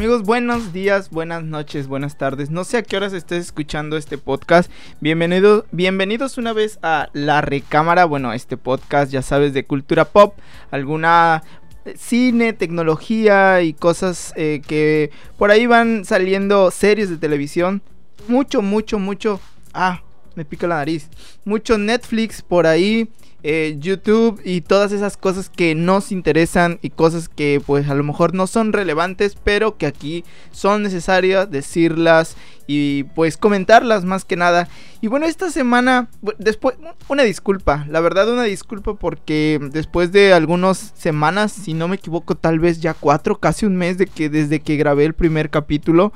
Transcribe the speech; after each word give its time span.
Amigos, 0.00 0.22
buenos 0.22 0.72
días, 0.72 1.10
buenas 1.10 1.44
noches, 1.44 1.86
buenas 1.86 2.16
tardes. 2.16 2.48
No 2.48 2.64
sé 2.64 2.78
a 2.78 2.82
qué 2.82 2.96
horas 2.96 3.12
estés 3.12 3.44
escuchando 3.44 3.98
este 3.98 4.16
podcast. 4.16 4.70
Bienvenido, 4.98 5.66
bienvenidos 5.72 6.38
una 6.38 6.54
vez 6.54 6.78
a 6.80 7.10
La 7.12 7.42
Recámara. 7.42 8.06
Bueno, 8.06 8.32
este 8.32 8.56
podcast, 8.56 9.12
ya 9.12 9.20
sabes, 9.20 9.52
de 9.52 9.66
cultura 9.66 10.06
pop. 10.06 10.38
Alguna 10.70 11.42
eh, 11.84 11.92
cine, 11.98 12.54
tecnología 12.54 13.60
y 13.60 13.74
cosas 13.74 14.32
eh, 14.36 14.62
que 14.66 15.10
por 15.36 15.50
ahí 15.50 15.66
van 15.66 16.06
saliendo 16.06 16.70
series 16.70 17.10
de 17.10 17.18
televisión. 17.18 17.82
Mucho, 18.26 18.62
mucho, 18.62 18.98
mucho. 18.98 19.38
Ah, 19.74 20.00
me 20.34 20.46
pica 20.46 20.66
la 20.66 20.76
nariz. 20.76 21.10
Mucho 21.44 21.76
Netflix 21.76 22.40
por 22.40 22.66
ahí. 22.66 23.10
Eh, 23.42 23.76
YouTube 23.78 24.38
y 24.44 24.60
todas 24.60 24.92
esas 24.92 25.16
cosas 25.16 25.48
que 25.48 25.74
nos 25.74 26.12
interesan 26.12 26.78
y 26.82 26.90
cosas 26.90 27.30
que 27.30 27.62
pues 27.64 27.88
a 27.88 27.94
lo 27.94 28.04
mejor 28.04 28.34
no 28.34 28.46
son 28.46 28.74
relevantes 28.74 29.34
pero 29.42 29.78
que 29.78 29.86
aquí 29.86 30.24
son 30.50 30.82
necesarias 30.82 31.50
decirlas 31.50 32.36
y 32.66 33.04
pues 33.14 33.38
comentarlas 33.38 34.04
más 34.04 34.26
que 34.26 34.36
nada. 34.36 34.68
Y 35.00 35.06
bueno 35.06 35.24
esta 35.24 35.50
semana 35.50 36.10
después 36.38 36.76
una 37.08 37.22
disculpa 37.22 37.86
la 37.88 38.00
verdad 38.00 38.30
una 38.30 38.44
disculpa 38.44 38.94
porque 38.94 39.58
después 39.72 40.12
de 40.12 40.34
algunas 40.34 40.92
semanas 40.94 41.50
si 41.50 41.72
no 41.72 41.88
me 41.88 41.96
equivoco 41.96 42.34
tal 42.34 42.58
vez 42.58 42.82
ya 42.82 42.92
cuatro 42.92 43.38
casi 43.38 43.64
un 43.64 43.74
mes 43.74 43.96
de 43.96 44.06
que 44.06 44.28
desde 44.28 44.60
que 44.60 44.76
grabé 44.76 45.06
el 45.06 45.14
primer 45.14 45.48
capítulo 45.48 46.12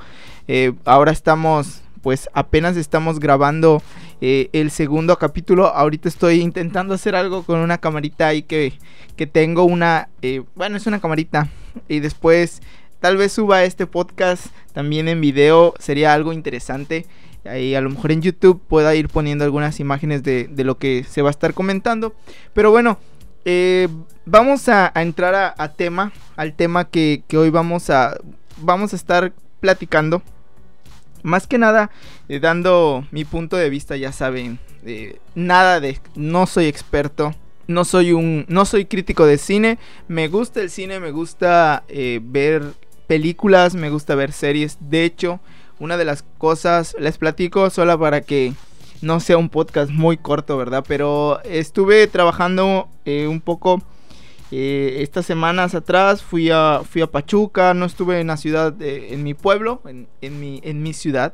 eh, 0.47 0.73
ahora 0.85 1.11
estamos 1.11 1.81
pues 2.05 2.29
apenas 2.33 2.77
estamos 2.77 3.19
grabando 3.19 3.81
eh, 4.21 4.51
el 4.53 4.69
segundo 4.69 5.17
capítulo. 5.17 5.65
Ahorita 5.65 6.07
estoy 6.07 6.39
intentando 6.39 6.93
hacer 6.93 7.15
algo 7.15 7.41
con 7.41 7.57
una 7.57 7.79
camarita 7.79 8.27
ahí 8.27 8.43
que, 8.43 8.73
que 9.15 9.25
tengo 9.25 9.63
una... 9.63 10.09
Eh, 10.21 10.43
bueno, 10.53 10.77
es 10.77 10.85
una 10.85 11.01
camarita. 11.01 11.49
Y 11.87 12.01
después 12.01 12.61
tal 12.99 13.17
vez 13.17 13.31
suba 13.31 13.63
este 13.63 13.87
podcast 13.87 14.45
también 14.71 15.07
en 15.07 15.19
video. 15.19 15.73
Sería 15.79 16.13
algo 16.13 16.31
interesante. 16.31 17.07
Ahí 17.43 17.73
a 17.73 17.81
lo 17.81 17.89
mejor 17.89 18.11
en 18.11 18.21
YouTube 18.21 18.61
pueda 18.67 18.93
ir 18.93 19.09
poniendo 19.09 19.43
algunas 19.43 19.79
imágenes 19.79 20.21
de, 20.21 20.47
lo 20.57 20.77
que 20.77 21.05
se 21.09 21.23
va 21.23 21.29
a 21.29 21.31
estar 21.31 21.55
comentando. 21.55 22.13
Pero 22.53 22.69
bueno, 22.69 22.99
eh, 23.45 23.87
vamos 24.27 24.69
a, 24.69 24.91
entrar 24.93 25.55
a, 25.57 25.73
tema. 25.73 26.13
Al 26.35 26.53
tema 26.53 26.87
que, 26.87 27.23
que 27.27 27.39
hoy 27.39 27.49
vamos 27.49 27.89
a, 27.89 28.15
vamos 28.61 28.93
a 28.93 28.95
estar 28.95 29.33
platicando 29.59 30.21
más 31.25 31.47
que 31.47 31.57
nada, 31.57 31.89
eh, 32.29 32.39
dando 32.39 33.05
mi 33.11 33.25
punto 33.25 33.57
de 33.57 33.69
vista, 33.69 33.97
ya 33.97 34.11
saben, 34.11 34.59
nada 35.33 35.79
de, 35.79 35.99
no 36.15 36.45
soy 36.45 36.67
experto, 36.67 37.33
no 37.67 37.83
soy 37.83 38.13
un, 38.13 38.45
no 38.47 38.65
soy 38.65 38.85
crítico 38.85 39.25
de 39.25 39.37
cine, 39.37 39.79
me 40.07 40.27
gusta 40.27 40.61
el 40.61 40.69
cine, 40.69 40.99
me 40.99 41.11
gusta 41.11 41.83
eh, 41.87 42.19
ver 42.21 42.73
películas, 43.07 43.73
me 43.73 43.89
gusta 43.89 44.15
ver 44.15 44.31
series, 44.31 44.77
de 44.79 45.03
hecho, 45.03 45.39
una 45.79 45.97
de 45.97 46.05
las 46.05 46.23
cosas, 46.37 46.95
les 46.99 47.17
platico 47.17 47.69
solo 47.69 47.99
para 47.99 48.21
que 48.21 48.53
no 49.01 49.19
sea 49.19 49.37
un 49.37 49.49
podcast 49.49 49.91
muy 49.91 50.17
corto, 50.17 50.57
¿verdad? 50.57 50.85
Pero 50.87 51.41
estuve 51.43 52.07
trabajando 52.07 52.87
eh, 53.05 53.27
un 53.27 53.41
poco 53.41 53.81
estas 54.57 55.25
semanas 55.25 55.75
atrás 55.75 56.23
fui 56.23 56.49
a, 56.51 56.81
fui 56.89 57.01
a 57.01 57.07
Pachuca, 57.07 57.73
no 57.73 57.85
estuve 57.85 58.19
en 58.19 58.27
la 58.27 58.37
ciudad, 58.37 58.73
en 58.81 59.23
mi 59.23 59.33
pueblo, 59.33 59.81
en, 59.85 60.39
mi, 60.39 60.61
en 60.63 60.83
mi 60.83 60.93
ciudad. 60.93 61.33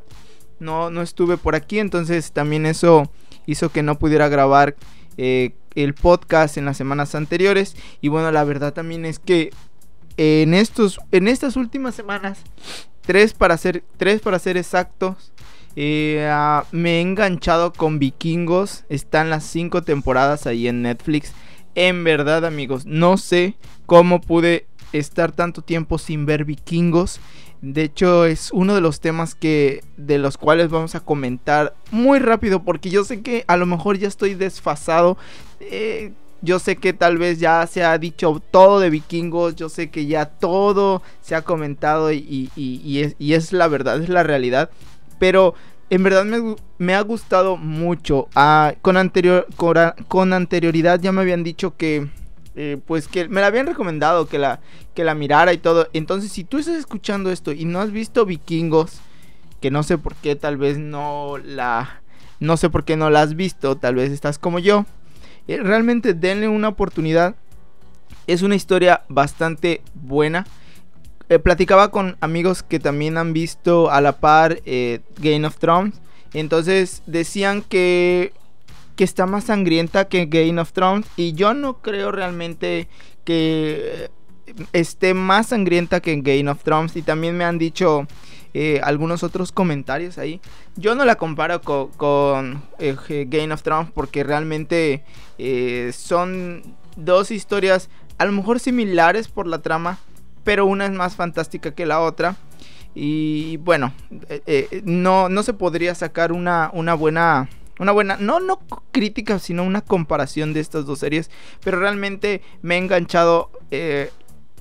No, 0.60 0.90
no 0.90 1.02
estuve 1.02 1.38
por 1.38 1.56
aquí, 1.56 1.80
entonces 1.80 2.32
también 2.32 2.66
eso 2.66 3.12
hizo 3.46 3.70
que 3.70 3.84
no 3.84 3.98
pudiera 3.98 4.30
grabar 4.30 4.76
eh, 5.18 5.52
el 5.76 5.94
podcast 5.94 6.58
en 6.58 6.66
las 6.66 6.78
semanas 6.78 7.16
anteriores. 7.16 7.76
Y 8.00 8.08
bueno, 8.08 8.32
la 8.32 8.44
verdad 8.44 8.74
también 8.74 9.06
es 9.06 9.20
que 9.20 9.52
en, 10.18 10.54
estos, 10.54 11.00
en 11.12 11.28
estas 11.28 11.56
últimas 11.56 11.96
semanas, 11.96 12.40
tres 13.02 13.34
para 13.34 13.58
ser, 13.58 13.84
tres 13.98 14.22
para 14.22 14.40
ser 14.40 14.58
exactos, 14.58 15.32
eh, 15.76 16.28
ah, 16.30 16.66
me 16.72 16.98
he 16.98 17.02
enganchado 17.02 17.74
con 17.74 18.00
Vikingos. 18.00 18.84
Están 18.90 19.30
las 19.30 19.44
cinco 19.46 19.84
temporadas 19.84 20.48
ahí 20.48 20.68
en 20.68 20.82
Netflix. 20.82 21.34
En 21.76 22.04
verdad, 22.04 22.46
amigos, 22.46 22.86
no 22.86 23.18
sé 23.18 23.56
cómo 23.86 24.20
pude 24.22 24.66
estar 24.94 25.32
tanto 25.32 25.62
tiempo 25.62 25.98
sin 25.98 26.26
ver 26.26 26.46
vikingos. 26.46 27.20
De 27.62 27.84
hecho, 27.84 28.26
es 28.26 28.52
uno 28.52 28.74
de 28.74 28.82
los 28.82 29.00
temas 29.00 29.36
que 29.36 29.84
de 29.96 30.18
los 30.18 30.38
cuales 30.38 30.70
vamos 30.70 30.96
a 30.96 31.00
comentar 31.00 31.76
muy 31.92 32.20
rápido 32.20 32.64
porque 32.64 32.90
yo 32.90 33.04
sé 33.04 33.22
que 33.22 33.46
a 33.48 33.56
lo 33.56 33.66
mejor 33.66 33.98
ya 33.98 34.08
estoy 34.08 34.34
desfasado. 34.34 35.18
Eh, 35.60 36.12
yo 36.42 36.58
sé 36.58 36.76
que 36.76 36.92
tal 36.92 37.20
vez 37.20 37.40
ya 37.40 37.66
se 37.68 37.84
ha 37.84 37.98
dicho 38.00 38.42
todo 38.50 38.80
de 38.80 38.90
vikingos, 38.90 39.56
yo 39.56 39.70
sé 39.70 39.92
que 39.92 40.08
ya 40.08 40.26
todo 40.26 41.04
se 41.22 41.36
ha 41.36 41.44
comentado 41.44 42.12
y, 42.12 42.50
es, 42.56 43.16
y 43.20 43.34
es 43.34 43.54
la 43.54 43.68
verdad, 43.68 44.02
es 44.02 44.10
la 44.10 44.24
realidad. 44.24 44.72
Pero 45.20 45.54
en 45.92 46.04
verdad 46.04 46.26
me, 46.78 46.96
ha 46.96 47.02
gustado 47.02 47.58
mucho. 47.58 48.30
Ah, 48.34 48.76
con, 48.82 48.96
anterior, 48.96 49.46
con, 49.58 50.32
anterioridad 50.32 51.02
ya 51.02 51.12
me 51.12 51.20
habían 51.20 51.44
dicho 51.44 51.76
que, 51.76 52.08
eh, 52.56 52.78
pues 52.88 53.10
que 53.10 53.28
me 53.28 53.42
la 53.42 53.48
habían 53.48 53.68
recomendado 53.68 54.30
que 54.30 54.40
la, 54.40 54.62
que 54.96 55.04
la 55.04 55.16
mirara 55.16 55.52
y 55.52 55.58
todo. 55.58 55.90
Entonces, 55.92 56.32
si 56.32 56.46
tú 56.46 56.60
estás 56.60 56.78
escuchando 56.78 57.30
esto 57.30 57.52
y 57.52 57.66
no 57.66 57.82
has 57.82 57.92
visto 57.92 58.26
Vikingos, 58.26 59.02
que 59.60 59.70
no 59.70 59.84
sé 59.84 59.98
por 59.98 60.16
qué 60.16 60.38
tal 60.38 60.56
vez 60.56 60.78
no 60.80 61.38
la, 61.44 62.02
no 62.40 62.56
sé 62.56 62.70
por 62.70 62.86
qué 62.86 62.96
no 62.96 63.10
la 63.10 63.24
has 63.24 63.36
visto, 63.36 63.76
tal 63.76 63.96
vez 63.96 64.14
estás 64.14 64.40
como 64.40 64.60
yo. 64.60 64.86
Eh, 65.50 65.58
realmente 65.62 66.14
denle 66.14 66.48
una 66.48 66.70
oportunidad. 66.70 67.36
Es 68.28 68.44
una 68.44 68.56
historia 68.56 69.02
bastante 69.10 69.82
buena. 69.94 70.46
Eh, 71.32 71.40
platicaba 71.40 71.92
con 71.92 72.18
amigos 72.20 72.62
que 72.62 72.78
también 72.78 73.18
han 73.18 73.32
visto 73.32 73.90
a 73.90 74.02
la 74.02 74.18
par 74.18 74.60
eh, 74.66 75.00
Game 75.18 75.48
of 75.48 75.60
Thrones. 75.60 75.96
Entonces 76.34 77.04
decían 77.06 77.62
que, 77.62 78.34
que 78.98 79.06
está 79.06 79.26
más 79.26 79.46
sangrienta 79.46 80.10
que 80.10 80.26
Game 80.26 80.60
of 80.60 80.74
Thrones. 80.74 81.08
Y 81.16 81.32
yo 81.32 81.54
no 81.54 81.78
creo 81.78 82.12
realmente 82.12 82.90
que 83.24 84.10
esté 84.74 85.14
más 85.14 85.48
sangrienta 85.48 86.02
que 86.02 86.18
Game 86.18 86.52
of 86.52 86.66
Thrones. 86.66 86.98
Y 86.98 87.02
también 87.02 87.38
me 87.38 87.46
han 87.46 87.58
dicho 87.58 88.08
eh, 88.54 88.82
algunos 88.84 89.24
otros 89.24 89.54
comentarios 89.54 90.18
ahí. 90.18 90.42
Yo 90.76 90.96
no 90.96 91.06
la 91.06 91.16
comparo 91.16 91.62
con, 91.62 92.62
Game 92.78 93.54
of 93.54 93.64
Thrones 93.64 93.90
porque 93.94 94.26
realmente 94.26 95.06
son 95.94 96.76
dos 96.98 97.32
historias 97.32 97.90
a 98.18 98.26
lo 98.26 98.34
mejor 98.34 98.60
similares 98.60 99.30
por 99.30 99.48
la 99.48 99.60
trama 99.60 99.98
pero 100.44 100.66
una 100.66 100.86
es 100.86 100.92
más 100.92 101.16
fantástica 101.16 101.74
que 101.74 101.86
la 101.86 102.02
otra. 102.02 102.36
Y 102.94 103.58
bueno, 103.58 103.94
eh, 104.30 104.42
eh, 104.46 104.82
no, 104.84 105.30
no 105.30 105.44
se 105.44 105.54
podría 105.54 105.96
sacar 105.96 106.32
una, 106.32 106.70
una 106.74 106.94
buena 106.94 107.50
una 107.80 107.94
buena, 107.94 108.18
no, 108.20 108.40
no 108.40 108.60
crítica, 108.92 109.40
sino 109.40 109.64
una 109.64 109.82
comparación 109.82 110.54
de 110.54 110.60
estas 110.60 110.86
dos 110.86 111.00
series. 111.00 111.32
Pero 111.64 111.80
realmente 111.80 112.44
me 112.62 112.76
he 112.76 112.78
enganchado. 112.78 113.50
Eh, 113.72 114.12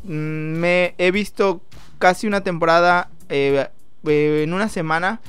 me 0.05 0.95
he 0.97 1.11
visto 1.11 1.61
casi 1.99 2.27
una 2.27 2.41
temporada 2.43 3.11
en 3.29 4.55
una 4.55 4.69
semana. 4.71 5.21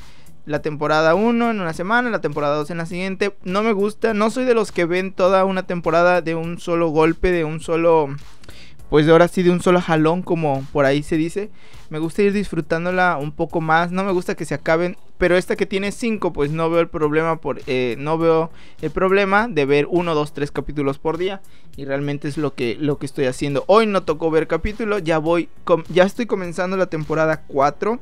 La 0.46 0.62
temporada 0.62 1.14
1 1.14 1.52
en 1.52 1.62
una 1.62 1.74
semana, 1.74 2.10
la 2.10 2.22
temporada 2.22 2.56
2 2.56 2.72
en 2.72 2.78
la 2.78 2.86
siguiente. 2.86 3.36
No 3.44 3.62
me 3.62 3.74
gusta, 3.74 4.14
no 4.14 4.32
soy 4.32 4.46
de 4.46 4.56
los 4.56 4.72
que 4.72 4.86
ven 4.86 5.12
toda 5.12 5.46
una 5.46 5.68
temporada 5.68 6.22
de 6.22 6.34
un 6.34 6.60
solo 6.60 6.90
golpe, 6.90 7.32
de 7.32 7.44
un 7.44 7.60
solo 7.60 8.08
pues 8.92 9.08
ahora 9.08 9.30
sí 9.30 9.42
de 9.42 9.52
un 9.52 9.62
solo 9.62 9.80
jalón 9.80 10.22
como 10.22 10.66
por 10.74 10.84
ahí 10.84 11.02
se 11.02 11.16
dice. 11.16 11.50
Me 11.90 11.98
gusta 11.98 12.24
ir 12.24 12.34
disfrutándola 12.34 13.18
un 13.18 13.32
poco 13.32 13.62
más. 13.62 13.90
No 13.94 14.04
me 14.04 14.12
gusta 14.12 14.36
que 14.36 14.44
se 14.44 14.54
acaben. 14.54 14.98
Pero 15.18 15.38
esta 15.38 15.56
que 15.56 15.66
tiene 15.66 15.94
5 15.94 16.34
pues 16.34 16.52
no 16.52 16.70
veo 16.70 16.82
el 16.82 16.90
problema 16.90 17.38
por 17.38 17.62
eh, 17.68 17.96
no 17.98 18.18
veo 18.18 18.52
el 18.82 18.92
problema 18.92 19.48
de 19.48 19.64
ver 19.64 19.88
1, 19.90 20.14
2, 20.14 20.34
3 20.34 20.52
capítulos 20.52 21.00
por 21.00 21.18
día. 21.18 21.42
Y 21.78 21.86
realmente 21.86 22.28
es 22.28 22.38
lo 22.38 22.54
que, 22.54 22.76
lo 22.78 22.98
que 22.98 23.06
estoy 23.06 23.28
haciendo. 23.28 23.64
Hoy 23.68 23.88
no 23.88 24.04
tocó 24.04 24.30
ver 24.30 24.48
capítulo. 24.48 25.00
Ya 25.00 25.20
voy. 25.20 25.48
ya 25.88 26.04
estoy 26.04 26.26
comenzando 26.26 26.76
la 26.76 26.88
temporada 26.88 27.44
4. 27.48 27.98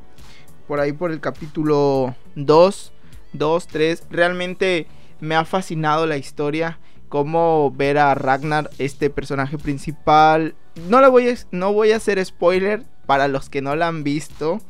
Por 0.67 0.79
ahí 0.79 0.91
por 0.91 1.11
el 1.11 1.19
capítulo 1.19 2.15
2. 2.33 2.93
2, 3.33 3.67
3. 3.67 4.03
Realmente 4.09 4.87
me 5.19 5.35
ha 5.35 5.45
fascinado 5.45 6.07
la 6.07 6.17
historia 6.17 6.79
cómo 7.09 7.71
ver 7.75 7.97
a 7.97 8.15
Ragnar, 8.15 8.69
este 8.77 9.09
personaje 9.09 9.57
principal. 9.57 10.55
No, 10.87 11.01
la 11.01 11.09
voy 11.09 11.29
a, 11.29 11.35
no 11.51 11.73
voy 11.73 11.91
a 11.91 11.97
hacer 11.97 12.23
spoiler 12.23 12.83
para 13.05 13.27
los 13.27 13.49
que 13.49 13.61
no 13.61 13.75
la 13.75 13.87
han 13.87 14.03
visto, 14.03 14.61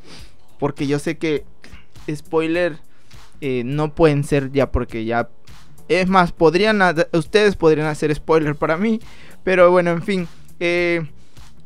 porque 0.60 0.88
yo 0.88 1.00
sé 1.00 1.18
que 1.18 1.44
spoiler 2.10 2.78
eh, 3.42 3.64
no 3.66 3.94
pueden 3.94 4.24
ser 4.24 4.52
ya 4.52 4.72
porque 4.72 5.06
ya... 5.06 5.30
Es 5.88 6.08
más, 6.08 6.32
podrían 6.32 6.80
ustedes 7.14 7.56
podrían 7.56 7.88
hacer 7.88 8.14
spoiler 8.14 8.56
para 8.56 8.78
mí, 8.78 9.00
pero 9.44 9.72
bueno, 9.72 9.90
en 9.90 10.04
fin. 10.04 10.28
Eh, 10.60 11.10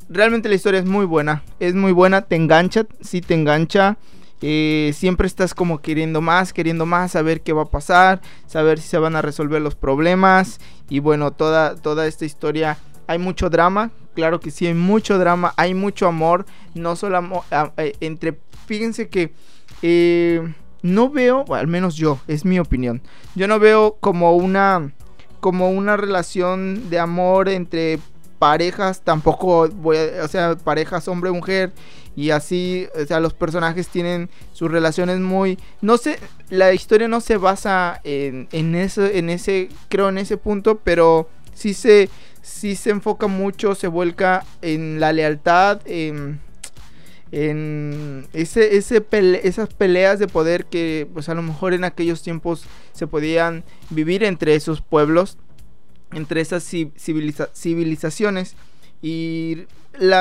realmente 0.07 0.47
la 0.47 0.55
historia 0.55 0.79
es 0.79 0.85
muy 0.85 1.05
buena, 1.05 1.43
es 1.59 1.73
muy 1.75 1.91
buena, 1.91 2.21
te 2.21 2.35
engancha, 2.35 2.85
sí 3.01 3.21
te 3.21 3.33
engancha. 3.33 3.97
Eh, 4.41 4.91
siempre 4.93 5.25
estás 5.25 5.53
como 5.53 5.81
queriendo 5.81 6.21
más, 6.21 6.51
queriendo 6.51 6.85
más, 6.85 7.11
saber 7.11 7.41
qué 7.41 7.53
va 7.53 7.63
a 7.63 7.69
pasar, 7.69 8.21
saber 8.45 8.79
si 8.79 8.87
se 8.87 8.97
van 8.97 9.15
a 9.15 9.21
resolver 9.21 9.61
los 9.61 9.75
problemas. 9.75 10.59
Y 10.89 10.99
bueno, 10.99 11.31
toda, 11.31 11.75
toda 11.75 12.07
esta 12.07 12.25
historia, 12.25 12.77
hay 13.07 13.19
mucho 13.19 13.49
drama, 13.49 13.91
claro 14.13 14.39
que 14.39 14.51
sí, 14.51 14.67
hay 14.67 14.73
mucho 14.73 15.17
drama, 15.17 15.53
hay 15.57 15.73
mucho 15.73 16.07
amor, 16.07 16.45
no 16.73 16.95
solo 16.95 17.17
amor, 17.17 17.43
eh, 17.77 17.93
entre, 17.99 18.37
fíjense 18.65 19.09
que 19.09 19.33
eh, 19.81 20.53
no 20.81 21.09
veo, 21.09 21.45
al 21.53 21.67
menos 21.67 21.95
yo, 21.95 22.19
es 22.27 22.45
mi 22.45 22.59
opinión, 22.59 23.01
yo 23.35 23.47
no 23.47 23.59
veo 23.59 23.97
como 23.99 24.35
una, 24.35 24.93
como 25.39 25.69
una 25.71 25.97
relación 25.97 26.89
de 26.89 26.99
amor 26.99 27.49
entre 27.49 27.99
parejas, 28.39 29.01
tampoco 29.01 29.69
voy 29.69 29.97
a, 29.97 30.23
o 30.23 30.27
sea, 30.27 30.55
parejas 30.55 31.07
hombre-mujer 31.07 31.71
y 32.15 32.29
así, 32.29 32.87
o 33.01 33.05
sea, 33.05 33.19
los 33.19 33.33
personajes 33.33 33.87
tienen 33.87 34.29
sus 34.51 34.69
relaciones 34.69 35.19
muy, 35.19 35.57
no 35.81 35.97
sé, 35.97 36.19
la 36.49 36.73
historia 36.73 37.07
no 37.07 37.21
se 37.21 37.37
basa 37.37 37.99
en, 38.03 38.47
en 38.51 38.75
eso, 38.75 39.05
en 39.05 39.29
ese, 39.29 39.69
creo 39.89 40.09
en 40.09 40.17
ese 40.17 40.37
punto, 40.37 40.79
pero 40.83 41.29
sí 41.53 41.73
se, 41.73 42.09
sí 42.43 42.75
se 42.75 42.91
enfoca 42.91 43.25
mucho, 43.25 43.73
se 43.73 43.87
vuelca 43.87 44.45
en 44.61 44.99
la 44.99 45.11
lealtad, 45.13 45.81
en, 45.85 46.41
ese, 47.31 48.75
ese 48.77 49.03
esas 49.43 49.73
peleas 49.73 50.19
de 50.19 50.27
poder 50.27 50.65
que 50.65 51.07
pues 51.13 51.29
a 51.29 51.33
lo 51.33 51.41
mejor 51.41 51.73
en 51.73 51.83
aquellos 51.83 52.21
tiempos 52.21 52.65
se 52.91 53.07
podían 53.07 53.63
vivir 53.89 54.23
entre 54.23 54.53
esos 54.53 54.81
pueblos, 54.81 55.39
entre 56.11 56.41
esas 56.41 56.63
civilizaciones. 56.63 58.55
Y 59.01 59.63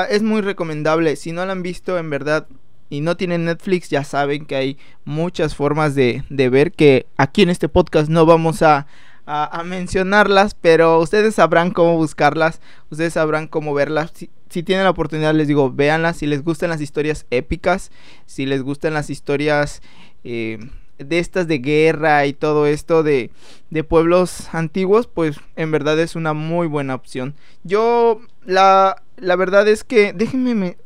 es 0.09 0.23
muy 0.23 0.41
recomendable, 0.41 1.15
si 1.17 1.33
no 1.33 1.45
la 1.45 1.51
han 1.51 1.61
visto 1.61 1.99
en 1.99 2.09
verdad 2.09 2.47
y 2.89 3.01
no 3.01 3.15
tienen 3.15 3.45
Netflix 3.45 3.89
ya 3.89 4.03
saben 4.03 4.45
que 4.45 4.55
hay 4.55 4.77
muchas 5.05 5.55
formas 5.55 5.93
de 5.95 6.23
ver 6.29 6.71
que 6.71 7.05
aquí 7.17 7.43
en 7.43 7.49
este 7.49 7.69
podcast 7.69 8.09
no 8.09 8.25
vamos 8.25 8.61
a 8.61 8.87
a, 9.25 9.63
mencionarlas, 9.63 10.55
pero 10.55 10.99
ustedes 10.99 11.35
sabrán 11.35 11.71
cómo 11.71 11.95
buscarlas, 11.95 12.59
ustedes 12.89 13.13
sabrán 13.13 13.47
cómo 13.47 13.73
verlas. 13.73 14.11
Si, 14.15 14.63
tienen 14.63 14.83
la 14.83 14.91
oportunidad, 14.91 15.33
les 15.33 15.47
digo, 15.47 15.71
véanlas. 15.71 16.17
Si 16.17 16.27
les 16.27 16.43
gustan 16.43 16.69
las 16.69 16.81
historias 16.81 17.25
épicas, 17.31 17.91
si 18.25 18.45
les 18.45 18.61
gustan 18.61 18.93
las 18.93 19.09
historias 19.09 19.81
eh, 20.23 20.59
de 20.99 21.19
estas 21.19 21.47
de 21.47 21.57
guerra 21.57 22.25
y 22.27 22.33
todo 22.33 22.67
esto 22.67 23.01
de, 23.01 23.31
de 23.71 23.83
pueblos 23.83 24.53
antiguos, 24.53 25.07
pues 25.07 25.37
en 25.55 25.71
verdad 25.71 25.99
es 25.99 26.15
una 26.15 26.33
muy 26.33 26.67
buena 26.67 26.93
opción. 26.93 27.33
Yo, 27.63 28.21
la, 28.45 29.01
la 29.17 29.35
verdad 29.35 29.67
es 29.67 29.83
que, 29.83 30.13
déjenme, 30.13 30.53
me, 30.53 30.77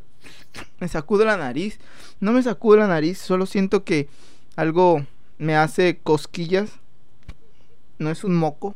me 0.79 0.87
sacudo 0.87 1.25
la 1.25 1.37
nariz. 1.37 1.79
No 2.19 2.31
me 2.31 2.43
sacudo 2.43 2.77
la 2.77 2.87
nariz, 2.87 3.17
solo 3.17 3.45
siento 3.45 3.83
que 3.83 4.07
algo 4.55 5.05
me 5.37 5.55
hace 5.55 5.99
cosquillas 6.01 6.79
no 7.99 8.09
es 8.09 8.23
un 8.23 8.35
moco. 8.35 8.75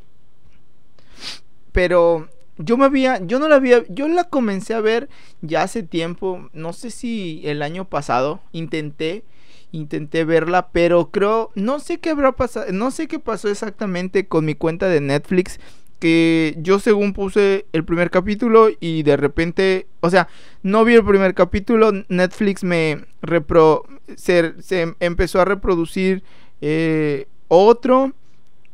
Pero 1.71 2.27
yo 2.57 2.77
me 2.77 2.85
había, 2.85 3.25
yo 3.25 3.39
no 3.39 3.47
la 3.47 3.55
había, 3.55 3.83
yo 3.89 4.07
la 4.07 4.25
comencé 4.25 4.73
a 4.73 4.81
ver 4.81 5.09
ya 5.41 5.63
hace 5.63 5.83
tiempo, 5.83 6.49
no 6.53 6.73
sé 6.73 6.91
si 6.91 7.41
el 7.45 7.61
año 7.61 7.85
pasado, 7.85 8.41
intenté, 8.51 9.23
intenté 9.71 10.25
verla, 10.25 10.69
pero 10.71 11.11
creo, 11.11 11.51
no 11.55 11.79
sé 11.79 11.99
qué 11.99 12.11
habrá 12.11 12.33
pasado, 12.33 12.71
no 12.71 12.91
sé 12.91 13.07
qué 13.07 13.19
pasó 13.19 13.49
exactamente 13.49 14.27
con 14.27 14.45
mi 14.45 14.55
cuenta 14.55 14.87
de 14.87 15.01
Netflix, 15.01 15.59
que 15.99 16.55
yo 16.57 16.79
según 16.79 17.13
puse 17.13 17.67
el 17.73 17.85
primer 17.85 18.09
capítulo 18.09 18.69
y 18.79 19.03
de 19.03 19.17
repente, 19.17 19.87
o 19.99 20.09
sea, 20.09 20.27
no 20.63 20.83
vi 20.83 20.95
el 20.95 21.05
primer 21.05 21.35
capítulo, 21.35 21.91
Netflix 22.09 22.63
me 22.63 23.05
repro, 23.21 23.85
se, 24.15 24.55
empezó 24.99 25.41
a 25.41 25.45
reproducir 25.45 26.23
eh, 26.59 27.27
otro 27.47 28.13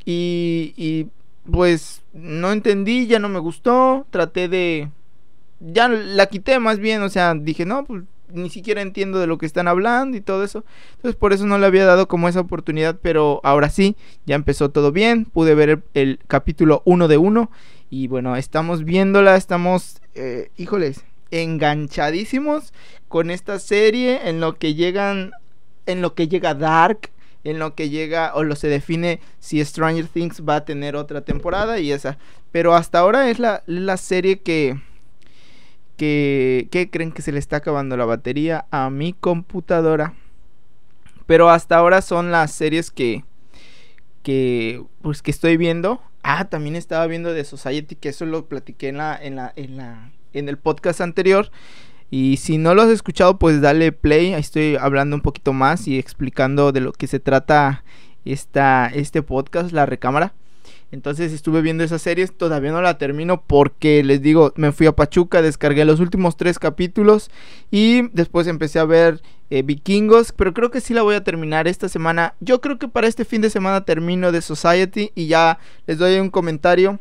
y, 0.09 1.07
pues 1.51 2.01
no 2.13 2.51
entendí, 2.51 3.07
ya 3.07 3.19
no 3.19 3.29
me 3.29 3.39
gustó, 3.39 4.05
traté 4.09 4.47
de... 4.47 4.89
Ya 5.59 5.87
la 5.87 6.27
quité 6.27 6.59
más 6.59 6.79
bien, 6.79 7.01
o 7.01 7.09
sea, 7.09 7.33
dije, 7.33 7.65
no, 7.65 7.83
pues 7.83 8.03
ni 8.31 8.49
siquiera 8.49 8.81
entiendo 8.81 9.19
de 9.19 9.27
lo 9.27 9.37
que 9.37 9.45
están 9.45 9.67
hablando 9.67 10.15
y 10.15 10.21
todo 10.21 10.43
eso. 10.43 10.63
Entonces 10.95 11.15
por 11.15 11.33
eso 11.33 11.45
no 11.45 11.57
le 11.57 11.65
había 11.65 11.85
dado 11.85 12.07
como 12.07 12.29
esa 12.29 12.41
oportunidad, 12.41 12.99
pero 13.01 13.41
ahora 13.43 13.69
sí, 13.69 13.95
ya 14.25 14.35
empezó 14.35 14.69
todo 14.69 14.91
bien, 14.91 15.25
pude 15.25 15.55
ver 15.55 15.83
el, 15.93 16.19
capítulo 16.27 16.83
1 16.85 17.07
de 17.07 17.17
1 17.17 17.51
y 17.89 18.07
bueno, 18.07 18.35
estamos 18.35 18.83
viéndola, 18.83 19.35
estamos, 19.35 20.01
eh, 20.13 20.51
híjoles, 20.57 21.03
enganchadísimos 21.31 22.73
con 23.07 23.31
esta 23.31 23.59
serie 23.59 24.29
en 24.29 24.39
lo 24.39 24.57
que 24.57 24.73
llegan, 24.73 25.31
en 25.85 26.01
lo 26.01 26.13
que 26.13 26.27
llega 26.27 26.53
Dark, 26.53 27.09
en 27.43 27.59
lo 27.59 27.75
que 27.75 27.89
llega 27.89 28.33
o 28.35 28.43
lo 28.43 28.55
se 28.55 28.67
define 28.67 29.19
si 29.39 29.63
Stranger 29.63 30.07
Things 30.07 30.43
va 30.47 30.57
a 30.57 30.65
tener 30.65 30.95
otra 30.95 31.21
temporada 31.21 31.79
y 31.79 31.91
esa. 31.91 32.17
Pero 32.51 32.75
hasta 32.75 32.99
ahora 32.99 33.29
es 33.29 33.39
la, 33.39 33.63
la 33.65 33.97
serie 33.97 34.39
que, 34.39 34.79
que... 35.95 36.67
¿Qué 36.71 36.89
creen 36.89 37.11
que 37.11 37.21
se 37.21 37.31
le 37.31 37.39
está 37.39 37.57
acabando 37.57 37.97
la 37.97 38.05
batería 38.05 38.65
a 38.71 38.89
mi 38.89 39.13
computadora? 39.13 40.13
Pero 41.25 41.49
hasta 41.49 41.77
ahora 41.77 42.01
son 42.01 42.31
las 42.31 42.51
series 42.51 42.91
que... 42.91 43.23
Que... 44.23 44.83
Pues 45.01 45.21
que 45.21 45.31
estoy 45.31 45.57
viendo. 45.57 46.01
Ah, 46.23 46.45
también 46.45 46.75
estaba 46.75 47.07
viendo 47.07 47.33
de 47.33 47.45
Society, 47.45 47.95
que 47.95 48.09
eso 48.09 48.25
lo 48.25 48.45
platiqué 48.45 48.89
en 48.89 48.97
la... 48.97 49.17
En 49.21 49.35
la... 49.35 49.53
En 49.55 49.77
la 49.77 50.11
en 50.33 50.49
el 50.49 50.57
podcast 50.57 51.01
anterior. 51.01 51.51
Y 52.09 52.37
si 52.37 52.57
no 52.57 52.73
lo 52.73 52.83
has 52.83 52.89
escuchado, 52.89 53.37
pues 53.37 53.61
dale 53.61 53.91
play. 53.91 54.33
Ahí 54.33 54.41
estoy 54.41 54.77
hablando 54.77 55.15
un 55.15 55.21
poquito 55.21 55.53
más 55.53 55.87
y 55.87 55.97
explicando 55.97 56.71
de 56.71 56.81
lo 56.81 56.93
que 56.93 57.07
se 57.07 57.19
trata 57.19 57.83
esta, 58.25 58.87
este 58.87 59.21
podcast, 59.21 59.71
La 59.71 59.85
Recámara. 59.85 60.33
Entonces 60.91 61.33
estuve 61.33 61.61
viendo 61.61 61.83
esas 61.83 62.01
series, 62.01 62.31
todavía 62.31 62.71
no 62.71 62.81
la 62.81 62.97
termino 62.97 63.43
porque 63.45 64.03
les 64.03 64.21
digo, 64.21 64.53
me 64.55 64.71
fui 64.71 64.87
a 64.87 64.95
Pachuca, 64.95 65.41
descargué 65.41 65.83
los 65.83 65.99
últimos 65.99 66.37
tres 66.37 66.59
capítulos 66.59 67.29
y 67.71 68.07
después 68.13 68.47
empecé 68.47 68.79
a 68.79 68.85
ver 68.85 69.21
eh, 69.49 69.63
Vikingos, 69.63 70.31
pero 70.31 70.53
creo 70.53 70.71
que 70.71 70.79
sí 70.79 70.93
la 70.93 71.01
voy 71.01 71.15
a 71.15 71.25
terminar 71.25 71.67
esta 71.67 71.89
semana. 71.89 72.35
Yo 72.39 72.61
creo 72.61 72.79
que 72.79 72.87
para 72.87 73.07
este 73.07 73.25
fin 73.25 73.41
de 73.41 73.49
semana 73.49 73.83
termino 73.83 74.31
de 74.31 74.41
Society 74.41 75.11
y 75.13 75.27
ya 75.27 75.59
les 75.87 75.97
doy 75.97 76.19
un 76.19 76.29
comentario 76.29 76.99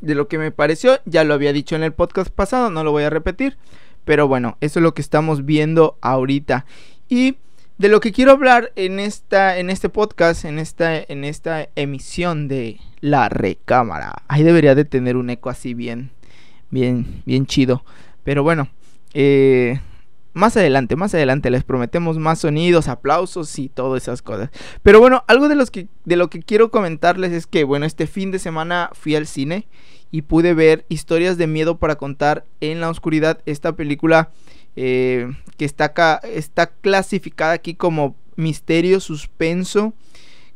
de 0.00 0.14
lo 0.14 0.28
que 0.28 0.38
me 0.38 0.52
pareció. 0.52 1.00
Ya 1.04 1.24
lo 1.24 1.34
había 1.34 1.52
dicho 1.52 1.74
en 1.74 1.82
el 1.82 1.92
podcast 1.92 2.30
pasado, 2.30 2.70
no 2.70 2.84
lo 2.84 2.92
voy 2.92 3.02
a 3.02 3.10
repetir. 3.10 3.56
Pero 4.04 4.28
bueno, 4.28 4.56
eso 4.60 4.78
es 4.78 4.82
lo 4.82 4.94
que 4.94 5.02
estamos 5.02 5.44
viendo 5.44 5.98
ahorita. 6.00 6.66
Y 7.08 7.36
de 7.78 7.88
lo 7.88 8.00
que 8.00 8.12
quiero 8.12 8.30
hablar 8.30 8.72
en 8.76 9.00
esta 9.00 9.58
en 9.58 9.68
este 9.68 9.88
podcast, 9.88 10.44
en 10.44 10.58
esta 10.58 10.96
en 10.96 11.24
esta 11.24 11.68
emisión 11.74 12.46
de 12.48 12.80
La 13.00 13.28
Recámara. 13.28 14.22
Ahí 14.28 14.42
debería 14.42 14.74
de 14.74 14.84
tener 14.84 15.16
un 15.16 15.30
eco 15.30 15.50
así 15.50 15.74
bien 15.74 16.10
bien 16.70 17.22
bien 17.26 17.46
chido. 17.46 17.84
Pero 18.22 18.42
bueno, 18.42 18.68
eh, 19.12 19.80
más 20.34 20.56
adelante, 20.56 20.96
más 20.96 21.14
adelante 21.14 21.50
les 21.50 21.64
prometemos 21.64 22.18
más 22.18 22.40
sonidos, 22.40 22.88
aplausos 22.88 23.58
y 23.58 23.68
todas 23.68 24.02
esas 24.02 24.22
cosas. 24.22 24.50
Pero 24.82 25.00
bueno, 25.00 25.24
algo 25.26 25.48
de 25.48 25.56
los 25.56 25.70
que 25.70 25.88
de 26.04 26.16
lo 26.16 26.30
que 26.30 26.40
quiero 26.42 26.70
comentarles 26.70 27.32
es 27.32 27.46
que 27.46 27.64
bueno, 27.64 27.86
este 27.86 28.06
fin 28.06 28.30
de 28.30 28.38
semana 28.38 28.90
fui 28.92 29.16
al 29.16 29.26
cine 29.26 29.66
y 30.14 30.22
pude 30.22 30.54
ver 30.54 30.84
historias 30.88 31.38
de 31.38 31.48
miedo 31.48 31.78
para 31.78 31.96
contar 31.96 32.44
en 32.60 32.80
la 32.80 32.88
oscuridad. 32.88 33.40
Esta 33.46 33.74
película 33.74 34.30
eh, 34.76 35.28
que 35.56 35.64
está 35.64 35.86
acá, 35.86 36.20
está 36.22 36.68
clasificada 36.68 37.54
aquí 37.54 37.74
como 37.74 38.14
misterio 38.36 39.00
suspenso 39.00 39.92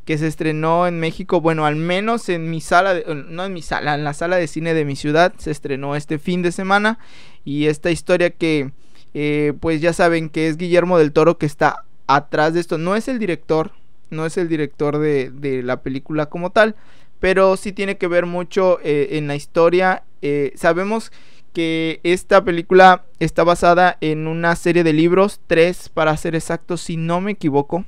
que 0.05 0.17
se 0.17 0.27
estrenó 0.27 0.87
en 0.87 1.01
México, 1.01 1.41
bueno, 1.41 1.65
al 1.65 1.75
menos 1.75 2.29
en 2.29 2.49
mi 2.49 2.61
sala, 2.61 3.01
no 3.05 3.43
en 3.43 3.51
mi 3.51 3.61
sala, 3.61 3.95
en 3.95 4.05
la 4.05 4.13
sala 4.13 4.37
de 4.37 4.47
cine 4.47 4.73
de 4.73 4.85
mi 4.85 4.95
ciudad, 4.95 5.33
se 5.37 5.51
estrenó 5.51 5.97
este 5.97 6.19
fin 6.19 6.41
de 6.41 6.53
semana 6.53 6.97
y 7.43 7.65
esta 7.65 7.91
historia 7.91 8.29
que 8.29 8.71
eh, 9.13 9.51
pues 9.59 9.81
ya 9.81 9.91
saben 9.91 10.29
que 10.29 10.47
es 10.47 10.55
Guillermo 10.55 10.97
del 10.97 11.11
Toro 11.11 11.37
que 11.37 11.45
está 11.45 11.83
atrás 12.07 12.53
de 12.53 12.61
esto, 12.61 12.77
no 12.77 12.95
es 12.95 13.09
el 13.09 13.19
director, 13.19 13.73
no 14.09 14.25
es 14.25 14.37
el 14.37 14.47
director 14.47 14.99
de, 14.99 15.31
de 15.31 15.63
la 15.63 15.81
película 15.81 16.27
como 16.27 16.49
tal, 16.49 16.77
pero 17.19 17.57
sí 17.57 17.71
tiene 17.71 17.97
que 17.97 18.07
ver 18.07 18.25
mucho 18.25 18.79
eh, 18.83 19.09
en 19.11 19.27
la 19.27 19.35
historia. 19.35 20.03
Eh, 20.21 20.53
sabemos 20.55 21.11
que 21.53 21.99
esta 22.03 22.43
película 22.43 23.05
está 23.19 23.43
basada 23.43 23.97
en 24.01 24.27
una 24.27 24.55
serie 24.55 24.83
de 24.83 24.93
libros, 24.93 25.39
tres 25.47 25.89
para 25.89 26.15
ser 26.17 26.35
exacto, 26.35 26.77
si 26.77 26.97
no 26.97 27.21
me 27.21 27.31
equivoco. 27.31 27.85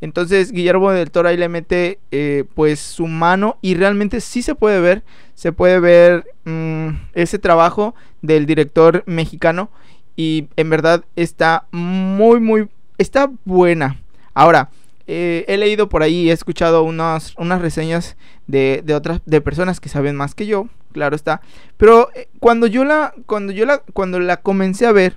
Entonces 0.00 0.52
Guillermo 0.52 0.90
del 0.90 1.10
Toro 1.10 1.28
ahí 1.28 1.36
le 1.36 1.48
mete 1.48 1.98
eh, 2.10 2.44
pues 2.54 2.80
su 2.80 3.06
mano 3.06 3.58
y 3.62 3.74
realmente 3.74 4.20
sí 4.20 4.42
se 4.42 4.54
puede 4.54 4.80
ver, 4.80 5.02
se 5.34 5.52
puede 5.52 5.80
ver 5.80 6.26
mm, 6.44 6.88
ese 7.14 7.38
trabajo 7.38 7.94
del 8.20 8.46
director 8.46 9.02
mexicano 9.06 9.70
y 10.14 10.48
en 10.56 10.70
verdad 10.70 11.04
está 11.16 11.66
muy 11.70 12.40
muy, 12.40 12.68
está 12.98 13.30
buena. 13.44 14.00
Ahora, 14.34 14.70
eh, 15.06 15.44
he 15.48 15.56
leído 15.56 15.88
por 15.88 16.02
ahí, 16.02 16.30
he 16.30 16.32
escuchado 16.32 16.82
unas, 16.82 17.34
unas 17.36 17.60
reseñas 17.60 18.16
de, 18.46 18.82
de, 18.84 18.94
otras 18.94 19.20
de 19.24 19.40
personas 19.40 19.80
que 19.80 19.88
saben 19.88 20.16
más 20.16 20.34
que 20.34 20.46
yo, 20.46 20.68
claro 20.92 21.16
está. 21.16 21.40
Pero 21.76 22.10
eh, 22.14 22.28
cuando 22.40 22.66
yo 22.66 22.84
la 22.84 23.14
cuando 23.26 23.52
yo 23.52 23.66
la 23.66 23.78
cuando 23.92 24.18
la 24.18 24.38
comencé 24.38 24.86
a 24.86 24.92
ver, 24.92 25.16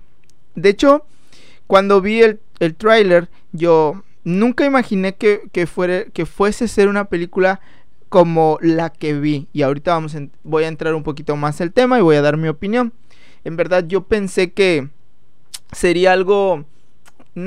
de 0.55 0.69
hecho, 0.69 1.05
cuando 1.67 2.01
vi 2.01 2.21
el, 2.21 2.39
el 2.59 2.75
tráiler, 2.75 3.29
yo 3.51 4.03
nunca 4.23 4.65
imaginé 4.65 5.15
que, 5.15 5.41
que, 5.51 5.67
fuera, 5.67 6.05
que 6.05 6.25
fuese 6.25 6.67
ser 6.67 6.87
una 6.87 7.05
película 7.05 7.61
como 8.09 8.57
la 8.61 8.89
que 8.89 9.13
vi. 9.13 9.47
Y 9.53 9.61
ahorita 9.61 9.93
vamos 9.93 10.15
voy 10.43 10.63
a 10.63 10.67
entrar 10.67 10.95
un 10.95 11.03
poquito 11.03 11.35
más 11.35 11.61
el 11.61 11.71
tema 11.71 11.99
y 11.99 12.01
voy 12.01 12.15
a 12.15 12.21
dar 12.21 12.37
mi 12.37 12.47
opinión. 12.47 12.93
en 13.43 13.55
verdad 13.55 13.85
yo 13.87 14.03
pensé 14.03 14.51
que 14.51 14.89
sería 15.71 16.13
algo... 16.13 16.65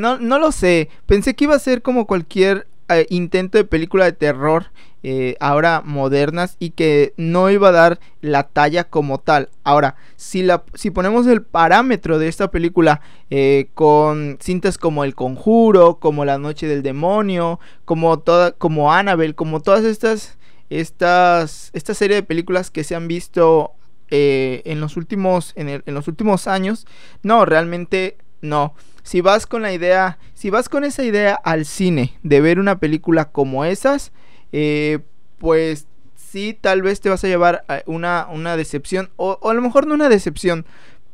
No, 0.01 0.19
no 0.19 0.39
lo 0.39 0.53
sé, 0.53 0.89
pensé 1.07 1.35
que 1.35 1.45
iba 1.45 1.55
a 1.55 1.61
ser 1.61 1.83
como 1.83 2.07
cualquier 2.07 2.67
eh, 2.89 3.07
intento 3.11 3.59
de 3.59 3.65
película 3.65 4.05
de 4.05 4.13
terror 4.13 4.67
eh, 5.05 5.37
ahora 5.41 5.83
modernas 5.85 6.57
y 6.61 6.71
que 6.71 7.13
no 7.17 7.51
iba 7.51 7.71
a 7.71 7.73
dar 7.73 8.01
la 8.21 8.45
talla 8.45 8.85
como 8.85 9.19
tal. 9.19 9.49
Ahora, 9.65 9.97
si, 10.15 10.43
la, 10.43 10.63
si 10.75 10.93
ponemos 10.93 11.27
el 11.27 11.43
parámetro 11.43 12.21
de 12.21 12.29
esta 12.29 12.53
película 12.53 13.01
eh, 13.29 13.69
con 13.75 14.39
cintas 14.41 14.79
como 14.79 15.03
El 15.03 15.17
Conjuro, 15.17 15.97
como 15.99 16.25
La 16.25 16.39
Noche 16.39 16.69
del 16.69 16.85
Demonio, 16.85 17.59
como, 17.85 18.21
toda, 18.21 18.53
como 18.53 18.93
Annabelle, 18.93 19.35
como 19.35 19.61
todas 19.61 19.85
estas, 19.85 20.39
estas, 20.71 21.71
esta 21.73 21.95
serie 21.95 22.17
de 22.17 22.23
películas 22.23 22.71
que 22.71 22.85
se 22.85 22.95
han 22.95 23.09
visto 23.09 23.73
eh, 24.11 24.63
en, 24.67 24.81
los 24.81 24.97
últimos, 24.97 25.53
en, 25.57 25.69
en 25.69 25.95
los 25.95 26.07
últimos 26.07 26.47
años, 26.47 26.87
no, 27.25 27.45
realmente 27.45 28.19
no. 28.43 28.75
Si 29.03 29.21
vas 29.21 29.47
con 29.47 29.63
la 29.63 29.73
idea, 29.73 30.19
si 30.35 30.51
vas 30.51 30.69
con 30.69 30.85
esa 30.85 31.03
idea 31.03 31.35
al 31.35 31.65
cine 31.65 32.19
de 32.23 32.41
ver 32.41 32.59
una 32.59 32.79
película 32.79 33.31
como 33.33 33.65
esas, 33.65 34.13
eh, 34.53 35.01
pues 35.39 35.87
sí, 36.15 36.57
tal 36.59 36.83
vez 36.83 37.01
te 37.01 37.09
vas 37.09 37.25
a 37.25 37.29
llevar 37.29 37.65
una, 37.87 38.29
una 38.31 38.57
decepción, 38.57 39.11
o, 39.17 39.39
a 39.49 39.55
lo 39.55 39.63
mejor 39.63 39.87
no 39.87 39.95
una 39.95 40.09
decepción, 40.09 40.67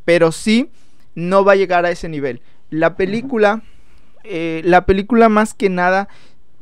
pero 0.05 0.33
sí 0.33 0.71
no 1.15 1.45
va 1.45 1.53
a 1.53 1.57
llegar 1.57 1.85
a 1.85 1.91
ese 1.91 2.09
nivel. 2.09 2.41
La 2.71 2.97
película, 2.97 3.63
eh, 4.25 4.61
la 4.65 4.85
película 4.85 5.29
más 5.29 5.55
que 5.55 5.71
nada, 5.71 6.09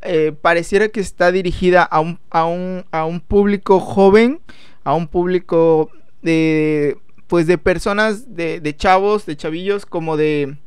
eh, 0.02 0.32
pareciera 0.40 0.88
que 0.88 1.00
está 1.00 1.32
dirigida 1.32 1.82
a 1.82 2.00
un, 2.00 2.20
a 2.30 2.44
un, 2.44 2.84
a 2.92 3.04
un 3.04 3.20
público 3.20 3.80
joven, 3.80 4.40
a 4.84 4.94
un 4.94 5.08
público 5.08 5.90
de, 6.22 6.96
pues 7.26 7.46
de 7.46 7.58
personas, 7.58 8.34
de, 8.34 8.74
chavos, 8.76 9.26
de 9.26 9.36
chavillos, 9.36 9.86
como 9.86 10.16
de 10.16 10.58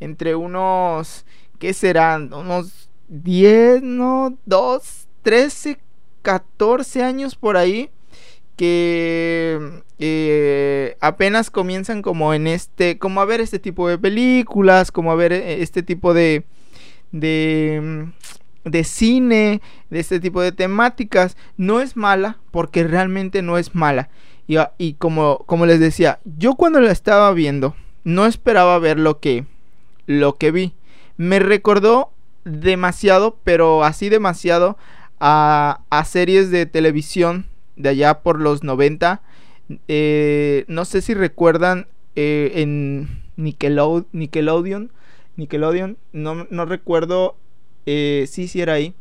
entre 0.00 0.34
unos, 0.34 1.24
¿qué 1.58 1.72
serán? 1.72 2.32
Unos 2.32 2.88
10, 3.08 3.82
no, 3.82 4.38
2, 4.46 5.08
13, 5.22 5.78
14 6.22 7.02
años 7.02 7.34
por 7.34 7.56
ahí 7.56 7.90
que 8.56 9.82
eh, 10.00 10.96
apenas 11.00 11.48
comienzan 11.48 12.02
como 12.02 12.34
en 12.34 12.48
este, 12.48 12.98
como 12.98 13.20
a 13.20 13.24
ver 13.24 13.40
este 13.40 13.60
tipo 13.60 13.88
de 13.88 13.98
películas, 13.98 14.90
como 14.90 15.12
a 15.12 15.14
ver 15.14 15.32
eh, 15.32 15.62
este 15.62 15.84
tipo 15.84 16.12
de, 16.12 16.44
de, 17.12 17.80
mm, 17.80 18.68
de 18.68 18.84
cine, 18.84 19.62
de 19.90 20.00
este 20.00 20.18
tipo 20.18 20.42
de 20.42 20.50
temáticas. 20.50 21.36
No 21.56 21.80
es 21.80 21.96
mala, 21.96 22.38
porque 22.50 22.82
realmente 22.82 23.42
no 23.42 23.58
es 23.58 23.76
mala. 23.76 24.10
Y, 24.48 24.94
como, 24.94 25.66
les 25.66 25.78
decía, 25.78 26.20
yo 26.24 26.54
cuando 26.54 26.80
la 26.80 26.90
estaba 26.90 27.30
viendo, 27.32 27.76
no 28.02 28.24
esperaba 28.24 28.78
ver 28.78 28.98
lo 28.98 29.20
que, 29.20 29.44
lo 30.06 30.36
que 30.36 30.50
vi. 30.50 30.72
Me 31.18 31.38
recordó 31.38 32.12
demasiado, 32.44 33.36
pero 33.44 33.84
así 33.84 34.08
demasiado 34.08 34.78
a, 35.20 35.82
a 35.90 36.04
series 36.04 36.50
de 36.50 36.64
televisión 36.64 37.46
de 37.76 37.90
allá 37.90 38.20
por 38.20 38.40
los 38.40 38.64
90. 38.64 39.20
Eh, 39.86 40.64
no 40.66 40.86
sé 40.86 41.02
si 41.02 41.12
recuerdan 41.12 41.86
eh, 42.16 42.52
en 42.56 43.22
Nickelodeon. 43.36 44.90
Nickelodeon. 45.36 45.96
No, 46.12 46.46
no 46.50 46.64
recuerdo. 46.64 47.36
Eh, 47.86 48.26
sí, 48.28 48.48
sí 48.48 48.60
era 48.60 48.74
ahí. 48.74 48.94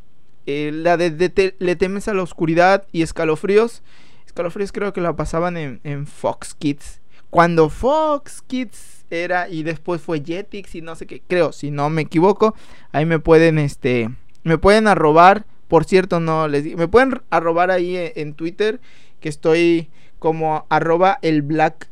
Eh, 0.46 0.72
la 0.74 0.98
de, 0.98 1.56
Le 1.60 1.76
temes 1.76 2.08
a 2.08 2.14
la 2.14 2.24
oscuridad 2.24 2.86
y 2.92 3.02
escalofríos. 3.02 3.82
Escalofríos 4.28 4.72
creo 4.72 4.94
que 4.94 5.02
la 5.02 5.16
pasaban 5.16 5.58
en, 5.58 5.80
en 5.84 6.06
Fox 6.06 6.54
Kids. 6.54 7.02
Cuando 7.30 7.70
Fox 7.70 8.44
Kids 8.46 9.06
era 9.10 9.50
y 9.50 9.64
después 9.64 10.02
fue 10.02 10.24
Jetix 10.24 10.76
y 10.76 10.82
no 10.82 10.96
sé 10.96 11.08
qué. 11.08 11.22
Creo, 11.28 11.52
si 11.52 11.72
no 11.72 11.90
me 11.90 12.04
equivoco. 12.04 12.56
Ahí 12.92 13.06
me 13.06 13.20
pueden, 13.20 13.58
este. 13.58 14.10
Me 14.44 14.58
pueden 14.58 14.88
arrobar 14.88 15.46
por 15.68 15.86
cierto, 15.86 16.20
no 16.20 16.48
les 16.48 16.64
digo. 16.64 16.78
Me 16.78 16.88
pueden 16.88 17.22
arrobar 17.30 17.72
ahí 17.72 17.98
e, 17.98 18.14
en, 18.18 18.34
Twitter. 18.34 18.80
Que 19.20 19.30
estoy 19.30 19.90
como 20.20 20.66
arroba 20.70 21.20
el 21.22 21.42
black. 21.42 21.90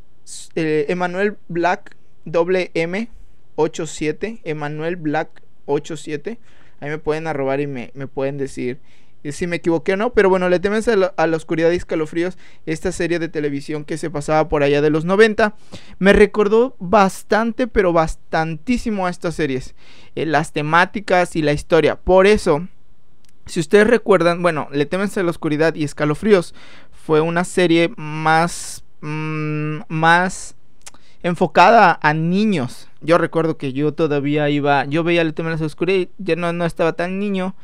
Eh, 0.55 0.85
Emanuel 0.89 1.37
Black 1.47 1.95
doble 2.23 2.71
M 2.73 3.09
87. 3.55 4.41
Emanuel 4.43 4.95
Black 4.95 5.43
87. 5.65 6.39
Ahí 6.79 6.89
me 6.89 6.97
pueden 6.97 7.27
arrobar 7.27 7.59
y 7.59 7.67
me, 7.67 7.91
me 7.93 8.07
pueden 8.07 8.37
decir 8.37 8.79
si 9.31 9.47
me 9.47 9.57
equivoqué 9.57 9.93
o 9.93 9.97
no, 9.97 10.13
pero 10.13 10.29
bueno, 10.29 10.49
le 10.49 10.59
temes 10.59 10.87
a 10.87 10.95
la, 10.95 11.35
oscuridad 11.35 11.71
y 11.71 11.75
escalofríos, 11.75 12.37
esta 12.65 12.91
serie 12.91 13.19
de 13.19 13.29
televisión 13.29 13.85
que 13.85 13.97
se 13.97 14.09
pasaba 14.09 14.49
por 14.49 14.63
allá 14.63 14.81
de 14.81 14.89
los 14.89 15.05
90, 15.05 15.55
me 15.99 16.13
recordó 16.13 16.75
bastante, 16.79 17.67
pero 17.67 17.93
bastantísimo 17.93 19.07
a 19.07 19.09
estas 19.09 19.35
series, 19.35 19.75
eh, 20.15 20.25
las 20.25 20.51
temáticas 20.51 21.35
y 21.35 21.41
la 21.41 21.53
historia, 21.53 21.95
por 21.95 22.27
eso 22.27 22.67
si 23.45 23.59
ustedes 23.59 23.87
recuerdan, 23.87 24.41
bueno, 24.41 24.67
Le 24.71 24.85
temes 24.85 25.17
a 25.17 25.23
la 25.23 25.29
oscuridad 25.29 25.75
y 25.75 25.83
escalofríos 25.83 26.53
fue 26.91 27.21
una 27.21 27.43
serie 27.43 27.91
más 27.95 28.83
mm, 29.01 29.81
más 29.87 30.55
enfocada 31.21 31.99
a 32.01 32.13
niños. 32.13 32.87
Yo 33.01 33.17
recuerdo 33.17 33.57
que 33.57 33.73
yo 33.73 33.93
todavía 33.93 34.49
iba, 34.49 34.85
yo 34.85 35.03
veía 35.03 35.23
Le 35.23 35.33
temes 35.33 35.57
a 35.57 35.59
la 35.59 35.65
oscuridad, 35.67 36.07
ya 36.17 36.35
no, 36.35 36.51
no 36.53 36.65
estaba 36.65 36.93
tan 36.93 37.19
niño. 37.19 37.55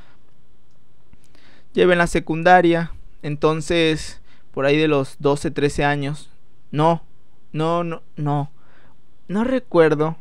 Iba 1.74 1.94
en 1.94 2.00
la 2.00 2.08
secundaria, 2.08 2.92
entonces 3.22 4.22
por 4.52 4.66
ahí 4.66 4.78
de 4.78 4.88
los 4.88 5.16
12, 5.20 5.52
13 5.52 5.86
años. 5.86 6.30
No, 6.72 7.04
no, 7.52 7.84
no, 7.84 8.04
no. 8.16 8.52
No 9.28 9.44
recuerdo. 9.44 10.18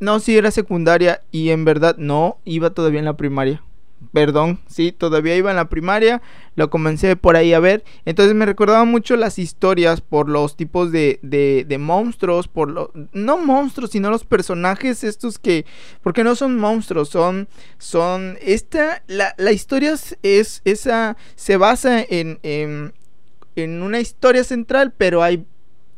No, 0.00 0.20
sí 0.20 0.36
era 0.36 0.50
secundaria 0.50 1.22
y 1.30 1.50
en 1.50 1.64
verdad 1.64 1.96
no, 1.98 2.38
iba 2.44 2.70
todavía 2.70 2.98
en 2.98 3.04
la 3.04 3.16
primaria 3.16 3.62
perdón, 4.12 4.60
sí, 4.66 4.92
todavía 4.92 5.36
iba 5.36 5.50
en 5.50 5.56
la 5.56 5.68
primaria, 5.68 6.22
lo 6.54 6.70
comencé 6.70 7.16
por 7.16 7.36
ahí 7.36 7.52
a 7.52 7.60
ver, 7.60 7.84
entonces 8.04 8.34
me 8.34 8.46
recordaba 8.46 8.84
mucho 8.84 9.16
las 9.16 9.38
historias 9.38 10.00
por 10.00 10.28
los 10.28 10.56
tipos 10.56 10.92
de, 10.92 11.18
de, 11.22 11.64
de 11.66 11.78
monstruos, 11.78 12.48
por 12.48 12.70
los, 12.70 12.88
no 13.12 13.38
monstruos, 13.38 13.90
sino 13.90 14.10
los 14.10 14.24
personajes 14.24 15.04
estos 15.04 15.38
que, 15.38 15.64
porque 16.02 16.24
no 16.24 16.34
son 16.34 16.56
monstruos, 16.56 17.08
son, 17.08 17.48
son, 17.78 18.38
esta, 18.40 19.02
la, 19.06 19.34
la 19.38 19.52
historia 19.52 19.94
es, 20.22 20.62
esa, 20.64 21.16
se 21.34 21.56
basa 21.56 22.02
en, 22.02 22.38
en, 22.42 22.94
en 23.54 23.82
una 23.82 24.00
historia 24.00 24.44
central, 24.44 24.92
pero 24.96 25.22
hay 25.22 25.46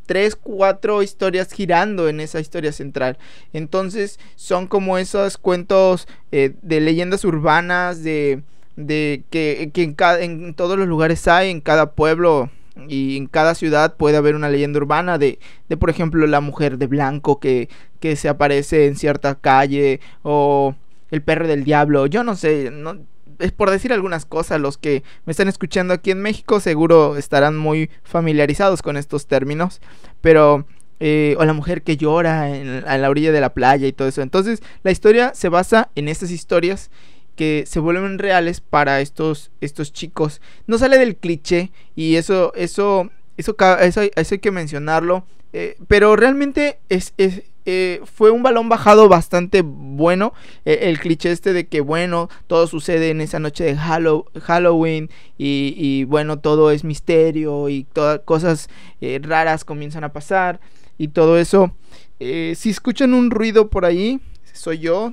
tres, 0.08 0.34
cuatro 0.34 1.02
historias 1.02 1.52
girando 1.52 2.08
en 2.08 2.18
esa 2.18 2.40
historia 2.40 2.72
central. 2.72 3.18
Entonces 3.52 4.18
son 4.34 4.66
como 4.66 4.96
esos 4.96 5.36
cuentos 5.36 6.08
eh, 6.32 6.54
de 6.62 6.80
leyendas 6.80 7.24
urbanas, 7.24 8.02
de, 8.02 8.42
de 8.76 9.22
que, 9.30 9.70
que 9.72 9.82
en, 9.82 9.92
cada, 9.92 10.20
en 10.20 10.54
todos 10.54 10.78
los 10.78 10.88
lugares 10.88 11.28
hay, 11.28 11.50
en 11.50 11.60
cada 11.60 11.92
pueblo 11.92 12.50
y 12.88 13.16
en 13.18 13.26
cada 13.26 13.54
ciudad 13.54 13.96
puede 13.96 14.16
haber 14.16 14.34
una 14.34 14.48
leyenda 14.48 14.78
urbana 14.78 15.18
de, 15.18 15.38
de 15.68 15.76
por 15.76 15.90
ejemplo, 15.90 16.26
la 16.26 16.40
mujer 16.40 16.78
de 16.78 16.86
blanco 16.86 17.38
que, 17.38 17.68
que 18.00 18.16
se 18.16 18.28
aparece 18.28 18.86
en 18.86 18.96
cierta 18.96 19.34
calle 19.34 20.00
o 20.22 20.74
el 21.10 21.22
perro 21.22 21.46
del 21.46 21.64
diablo. 21.64 22.06
Yo 22.06 22.24
no 22.24 22.34
sé, 22.34 22.70
no, 22.72 22.96
es 23.38 23.52
por 23.52 23.70
decir 23.70 23.92
algunas 23.92 24.24
cosas, 24.24 24.60
los 24.60 24.78
que 24.78 25.02
me 25.24 25.30
están 25.30 25.48
escuchando 25.48 25.94
aquí 25.94 26.10
en 26.10 26.20
México 26.20 26.60
seguro 26.60 27.16
estarán 27.16 27.56
muy 27.56 27.90
familiarizados 28.02 28.82
con 28.82 28.96
estos 28.96 29.26
términos, 29.26 29.80
pero... 30.20 30.66
Eh, 31.00 31.36
o 31.38 31.44
la 31.44 31.52
mujer 31.52 31.82
que 31.82 31.96
llora 31.96 32.52
en, 32.56 32.82
la 32.84 33.08
orilla 33.08 33.30
de 33.30 33.40
la 33.40 33.54
playa 33.54 33.86
y 33.86 33.92
todo 33.92 34.08
eso. 34.08 34.20
Entonces, 34.20 34.64
la 34.82 34.90
historia 34.90 35.30
se 35.32 35.48
basa 35.48 35.90
en 35.94 36.08
estas 36.08 36.32
historias 36.32 36.90
que 37.36 37.66
se 37.68 37.78
vuelven 37.78 38.18
reales 38.18 38.60
para 38.60 39.00
estos, 39.00 39.52
estos 39.60 39.92
chicos. 39.92 40.40
No 40.66 40.76
sale 40.76 40.98
del 40.98 41.14
cliché 41.14 41.70
y 41.94 42.16
eso, 42.16 42.52
eso, 42.56 43.10
eso, 43.36 43.54
eso, 43.80 44.00
hay 44.00 44.38
que 44.40 44.50
mencionarlo. 44.50 45.24
Eh, 45.52 45.76
pero 45.86 46.16
realmente 46.16 46.80
es, 46.88 47.14
es, 47.16 47.42
eh, 47.70 48.00
fue 48.06 48.30
un 48.30 48.42
balón 48.42 48.70
bajado 48.70 49.10
bastante 49.10 49.60
bueno. 49.62 50.32
Eh, 50.64 50.78
el 50.84 50.98
cliché 50.98 51.30
este 51.30 51.52
de 51.52 51.66
que, 51.66 51.82
bueno, 51.82 52.30
todo 52.46 52.66
sucede 52.66 53.10
en 53.10 53.20
esa 53.20 53.40
noche 53.40 53.62
de 53.62 53.76
Halloween 53.76 55.10
y, 55.36 56.04
bueno, 56.04 56.38
todo 56.38 56.70
es 56.70 56.82
misterio 56.82 57.68
y 57.68 57.84
todas 57.84 58.20
cosas 58.20 58.70
eh, 59.02 59.20
raras 59.22 59.66
comienzan 59.66 60.02
a 60.02 60.14
pasar 60.14 60.60
y 60.96 61.08
todo 61.08 61.38
eso. 61.38 61.74
si 62.18 62.70
escuchan 62.70 63.12
un 63.12 63.30
ruido 63.30 63.68
por 63.68 63.84
ahí, 63.84 64.18
soy 64.54 64.78
yo 64.78 65.12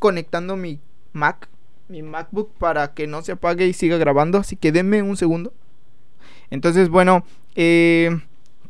conectando 0.00 0.56
mi 0.56 0.80
Mac, 1.12 1.48
mi 1.86 2.02
MacBook 2.02 2.50
para 2.58 2.94
que 2.94 3.06
no 3.06 3.22
se 3.22 3.30
apague 3.30 3.64
y 3.64 3.72
siga 3.72 3.96
grabando. 3.96 4.38
Así 4.38 4.56
que 4.56 4.72
denme 4.72 5.02
un 5.02 5.16
segundo. 5.16 5.52
Entonces, 6.50 6.88
bueno, 6.88 7.24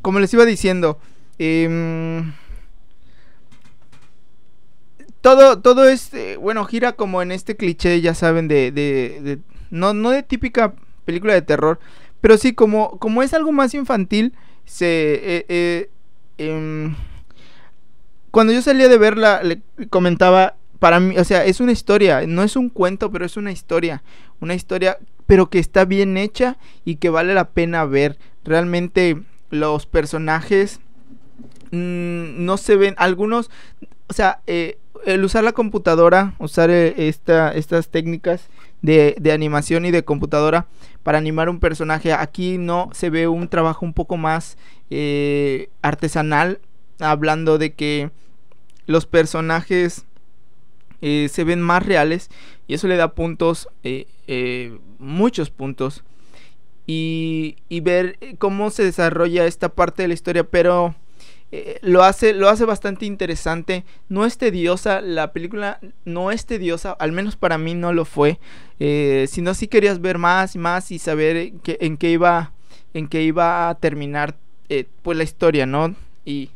como 0.03 0.19
les 0.19 0.31
iba 0.35 0.45
diciendo, 0.45 0.99
eh, 1.39 2.23
todo, 5.27 5.59
todo 5.59 5.89
este, 5.89 6.37
bueno, 6.37 6.63
gira 6.63 6.93
como 6.93 7.21
en 7.21 7.33
este 7.33 7.57
cliché, 7.57 7.99
ya 7.99 8.13
saben, 8.13 8.47
de, 8.47 8.71
de, 8.71 9.39
no, 9.69 9.93
no 9.93 10.11
de 10.11 10.23
típica 10.23 10.73
película 11.03 11.33
de 11.33 11.41
terror, 11.41 11.81
pero 12.21 12.37
sí, 12.37 12.53
como, 12.53 12.97
como 12.97 13.21
es 13.21 13.33
algo 13.33 13.51
más 13.51 13.73
infantil, 13.73 14.31
se, 14.63 14.85
eh, 14.85 15.45
eh, 15.49 15.89
em, 16.37 16.95
cuando 18.31 18.53
yo 18.53 18.61
salía 18.61 18.87
de 18.87 18.97
verla, 18.97 19.43
le 19.43 19.59
comentaba, 19.89 20.55
para 20.79 21.01
mí, 21.01 21.17
o 21.17 21.25
sea, 21.25 21.43
es 21.43 21.59
una 21.59 21.73
historia, 21.73 22.25
no 22.25 22.41
es 22.41 22.55
un 22.55 22.69
cuento, 22.69 23.11
pero 23.11 23.25
es 23.25 23.35
una 23.35 23.51
historia, 23.51 24.03
una 24.39 24.55
historia, 24.55 24.97
pero 25.25 25.49
que 25.49 25.59
está 25.59 25.83
bien 25.83 26.15
hecha 26.15 26.55
y 26.85 26.95
que 26.95 27.09
vale 27.09 27.33
la 27.33 27.49
pena 27.49 27.83
ver. 27.83 28.17
Realmente 28.45 29.21
los 29.49 29.87
personajes 29.87 30.79
mm, 31.71 32.45
no 32.45 32.55
se 32.55 32.77
ven, 32.77 32.95
algunos, 32.97 33.49
o 34.09 34.13
sea, 34.13 34.41
eh, 34.47 34.77
el 35.05 35.23
usar 35.23 35.43
la 35.43 35.53
computadora, 35.53 36.33
usar 36.39 36.69
eh, 36.69 37.07
esta, 37.07 37.51
estas 37.53 37.89
técnicas 37.89 38.49
de, 38.81 39.15
animación 39.31 39.85
y 39.85 39.91
de 39.91 40.03
computadora 40.03 40.67
para 41.03 41.17
animar 41.17 41.49
un 41.49 41.59
personaje, 41.59 42.13
aquí 42.13 42.57
no 42.57 42.89
se 42.93 43.09
ve 43.09 43.27
un 43.27 43.47
trabajo 43.47 43.85
un 43.85 43.93
poco 43.93 44.17
más 44.17 44.57
eh, 44.89 45.69
artesanal, 45.81 46.59
hablando 46.99 47.57
de 47.57 47.73
que 47.73 48.11
los 48.85 49.05
personajes 49.05 50.05
eh, 51.01 51.29
se 51.31 51.43
ven 51.43 51.61
más 51.61 51.85
reales 51.85 52.29
y 52.67 52.73
eso 52.73 52.87
le 52.87 52.97
da 52.97 53.13
puntos, 53.13 53.69
muchos 54.99 55.49
puntos. 55.49 56.03
Y, 56.89 57.57
y, 57.67 57.81
ver 57.81 58.17
cómo 58.37 58.69
se 58.69 58.83
desarrolla 58.83 59.45
esta 59.45 59.67
parte 59.67 60.03
de 60.03 60.07
la 60.07 60.13
historia, 60.13 60.45
pero 60.45 60.95
lo, 61.81 62.03
hace, 62.03 62.33
lo 62.33 62.49
hace 62.49 62.65
bastante 62.65 63.05
interesante. 63.05 63.85
No 64.09 64.25
es 64.25 64.37
tediosa, 64.37 65.01
la 65.01 65.31
película 65.31 65.79
no 66.05 66.31
es 66.31 66.45
tediosa, 66.45 66.91
al 66.91 67.11
menos 67.11 67.35
para 67.35 67.57
mí 67.57 67.73
no 67.73 67.93
lo 67.93 68.05
fue. 68.05 68.39
sino 68.79 69.53
si 69.53 69.67
querías 69.67 70.01
ver 70.01 70.17
más 70.17 70.55
y 70.55 70.59
más 70.59 70.91
y 70.91 70.99
saber 70.99 71.53
en 71.65 71.97
qué 71.97 72.11
iba 72.11 72.51
en 72.93 73.07
qué 73.07 73.23
iba 73.23 73.69
a 73.69 73.75
terminar 73.75 74.35
pues 75.03 75.17
la 75.17 75.23
historia, 75.23 75.65
¿no? 75.65 75.95
Y 76.25 76.49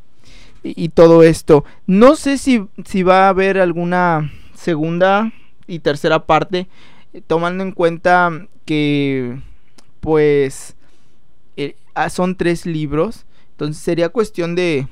y, 0.63 0.89
todo 0.89 1.23
esto. 1.23 1.65
No 1.87 2.15
sé 2.15 2.37
si, 2.37 2.67
si 2.85 3.03
va 3.03 3.25
a 3.25 3.29
haber 3.29 3.57
alguna 3.57 4.31
segunda 4.53 5.31
y 5.67 5.79
tercera 5.79 6.25
parte, 6.25 6.67
tomando 7.27 7.63
en 7.63 7.71
cuenta 7.71 8.47
que 8.65 9.39
pues 9.99 10.75
eh, 11.57 11.75
ah, 11.93 12.09
son 12.09 12.35
tres 12.35 12.65
libros, 12.65 13.25
entonces 13.61 13.83
sería 13.83 14.09
cuestión 14.09 14.55
de, 14.55 14.87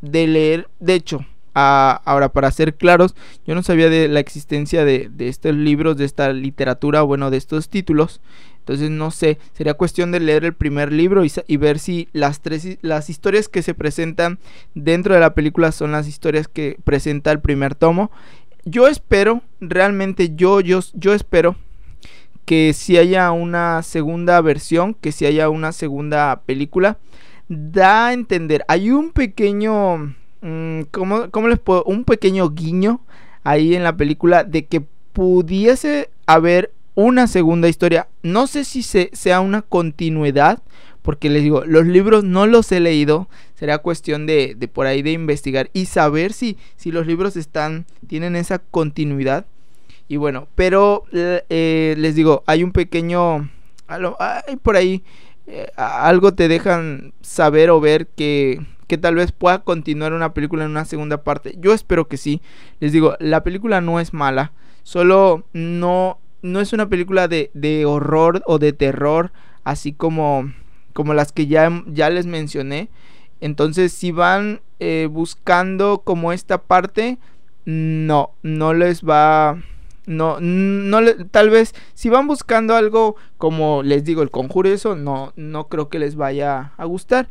de 0.00 0.26
leer, 0.26 0.68
de 0.80 0.94
hecho, 0.94 1.26
ahora 1.52 2.30
para 2.32 2.50
ser 2.50 2.74
claros, 2.74 3.14
yo 3.46 3.54
no 3.54 3.62
sabía 3.62 3.90
de 3.90 4.08
la 4.08 4.20
existencia 4.20 4.86
de, 4.86 5.10
de 5.10 5.28
estos 5.28 5.54
libros, 5.54 5.98
de 5.98 6.06
esta 6.06 6.32
literatura, 6.32 7.02
bueno, 7.02 7.30
de 7.30 7.36
estos 7.36 7.68
títulos, 7.68 8.22
entonces 8.60 8.88
no 8.88 9.10
sé, 9.10 9.38
sería 9.52 9.74
cuestión 9.74 10.12
de 10.12 10.20
leer 10.20 10.46
el 10.46 10.54
primer 10.54 10.92
libro 10.92 11.24
y, 11.24 11.56
ver 11.58 11.78
si 11.78 12.08
las 12.12 12.40
tres 12.40 12.78
las 12.80 13.10
historias 13.10 13.48
que 13.48 13.62
se 13.62 13.74
presentan 13.74 14.38
dentro 14.74 15.12
de 15.12 15.20
la 15.20 15.34
película 15.34 15.70
son 15.70 15.92
las 15.92 16.08
historias 16.08 16.48
que 16.48 16.78
presenta 16.84 17.32
el 17.32 17.40
primer 17.40 17.74
tomo. 17.74 18.10
Yo 18.64 18.88
espero, 18.88 19.42
realmente 19.60 20.34
yo 20.34 20.60
yo 20.60 20.80
yo 20.94 21.12
espero 21.12 21.54
que 22.46 22.72
si 22.72 22.96
haya 22.96 23.30
una 23.30 23.82
segunda 23.82 24.40
versión, 24.40 24.94
que 24.94 25.12
si 25.12 25.26
haya 25.26 25.50
una 25.50 25.72
segunda 25.72 26.42
película, 26.46 26.98
da 27.48 28.08
a 28.08 28.12
entender, 28.12 28.64
hay 28.68 28.90
un 28.90 29.12
pequeño 29.12 30.14
mmm, 30.40 30.82
¿cómo, 30.90 31.30
¿cómo 31.30 31.48
les 31.48 31.58
puedo? 31.58 31.84
Un 31.84 32.04
pequeño 32.04 32.50
guiño 32.50 33.00
ahí 33.44 33.74
en 33.74 33.82
la 33.82 33.96
película 33.96 34.44
de 34.44 34.66
que 34.66 34.82
pudiese 35.12 36.10
haber 36.26 36.72
una 36.94 37.26
segunda 37.26 37.68
historia. 37.68 38.08
No 38.22 38.46
sé 38.46 38.64
si 38.64 38.82
se, 38.82 39.10
sea 39.12 39.40
una 39.40 39.62
continuidad, 39.62 40.62
porque 41.02 41.30
les 41.30 41.42
digo, 41.42 41.64
los 41.64 41.86
libros 41.86 42.24
no 42.24 42.46
los 42.46 42.70
he 42.72 42.80
leído. 42.80 43.28
Será 43.54 43.78
cuestión 43.78 44.26
de, 44.26 44.54
de 44.56 44.68
por 44.68 44.86
ahí 44.86 45.02
de 45.02 45.12
investigar 45.12 45.70
y 45.72 45.86
saber 45.86 46.32
si, 46.32 46.58
si 46.76 46.90
los 46.90 47.06
libros 47.06 47.36
están, 47.36 47.86
tienen 48.06 48.36
esa 48.36 48.58
continuidad. 48.58 49.46
Y 50.08 50.16
bueno, 50.16 50.48
pero 50.54 51.04
eh, 51.12 51.94
les 51.98 52.14
digo, 52.14 52.42
hay 52.46 52.62
un 52.62 52.72
pequeño, 52.72 53.50
hay 53.88 54.56
por 54.62 54.76
ahí 54.76 55.02
eh, 55.46 55.70
algo 55.76 56.34
te 56.34 56.48
dejan 56.48 57.12
saber 57.20 57.70
o 57.70 57.80
ver 57.80 58.06
que, 58.08 58.60
que 58.86 58.98
tal 58.98 59.14
vez 59.14 59.32
pueda 59.32 59.60
continuar 59.62 60.12
una 60.12 60.34
película 60.34 60.64
en 60.64 60.70
una 60.70 60.84
segunda 60.84 61.22
parte. 61.22 61.56
Yo 61.58 61.72
espero 61.72 62.08
que 62.08 62.16
sí. 62.16 62.40
Les 62.80 62.92
digo, 62.92 63.16
la 63.20 63.42
película 63.42 63.80
no 63.80 64.00
es 64.00 64.12
mala, 64.12 64.52
solo 64.82 65.44
no 65.52 66.18
no 66.42 66.60
es 66.60 66.72
una 66.72 66.88
película 66.88 67.28
de, 67.28 67.50
de 67.54 67.84
horror 67.84 68.42
o 68.46 68.58
de 68.58 68.72
terror, 68.72 69.32
así 69.64 69.92
como, 69.92 70.52
como 70.92 71.14
las 71.14 71.32
que 71.32 71.46
ya, 71.46 71.70
ya 71.86 72.08
les 72.10 72.26
mencioné. 72.26 72.88
Entonces, 73.40 73.92
si 73.92 74.12
van 74.12 74.60
eh, 74.78 75.08
buscando 75.10 76.02
como 76.04 76.32
esta 76.32 76.62
parte, 76.62 77.18
no, 77.64 78.30
no 78.42 78.74
les 78.74 79.02
va... 79.02 79.60
No, 80.06 80.38
no 80.40 81.00
tal 81.32 81.50
vez 81.50 81.74
si 81.94 82.08
van 82.08 82.28
buscando 82.28 82.76
algo 82.76 83.16
como 83.38 83.82
les 83.82 84.04
digo 84.04 84.22
el 84.22 84.30
conjuro 84.30 84.68
eso 84.68 84.94
no 84.94 85.32
no 85.34 85.66
creo 85.66 85.88
que 85.88 85.98
les 85.98 86.14
vaya 86.14 86.72
a 86.76 86.84
gustar 86.84 87.28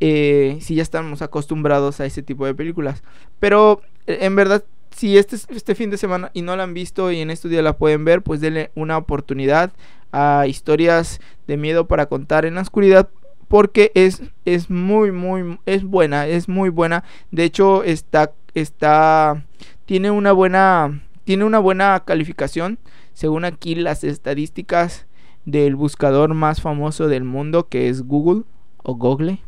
eh, 0.00 0.56
si 0.62 0.76
ya 0.76 0.82
estamos 0.82 1.20
acostumbrados 1.20 2.00
a 2.00 2.06
ese 2.06 2.22
tipo 2.22 2.46
de 2.46 2.54
películas 2.54 3.02
pero 3.40 3.82
eh, 4.06 4.20
en 4.22 4.36
verdad 4.36 4.64
si 4.98 5.16
este, 5.16 5.36
este 5.36 5.74
fin 5.74 5.90
de 5.90 5.96
semana 5.96 6.30
y 6.34 6.42
no 6.42 6.56
la 6.56 6.64
han 6.64 6.74
visto 6.74 7.12
y 7.12 7.20
en 7.20 7.30
estos 7.30 7.50
días 7.50 7.62
la 7.62 7.76
pueden 7.76 8.04
ver, 8.04 8.22
pues 8.22 8.40
denle 8.40 8.72
una 8.74 8.96
oportunidad 8.96 9.70
a 10.10 10.46
historias 10.48 11.20
de 11.46 11.56
miedo 11.56 11.86
para 11.86 12.06
contar 12.06 12.44
en 12.44 12.56
la 12.56 12.62
oscuridad 12.62 13.08
porque 13.46 13.92
es, 13.94 14.22
es 14.44 14.70
muy 14.70 15.12
muy 15.12 15.58
es 15.66 15.84
buena, 15.84 16.26
es 16.26 16.48
muy 16.48 16.68
buena. 16.68 17.04
De 17.30 17.44
hecho, 17.44 17.84
está 17.84 18.32
está 18.54 19.44
tiene 19.86 20.10
una 20.10 20.32
buena 20.32 21.02
tiene 21.28 21.44
una 21.44 21.58
buena 21.58 22.04
calificación 22.06 22.78
según 23.12 23.44
aquí 23.44 23.74
las 23.74 24.02
estadísticas 24.02 25.04
del 25.44 25.76
buscador 25.76 26.32
más 26.32 26.62
famoso 26.62 27.06
del 27.06 27.24
mundo 27.24 27.68
que 27.68 27.90
es 27.90 28.00
Google 28.00 28.44
o 28.82 28.94
Google. 28.94 29.38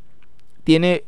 Tiene 0.63 1.05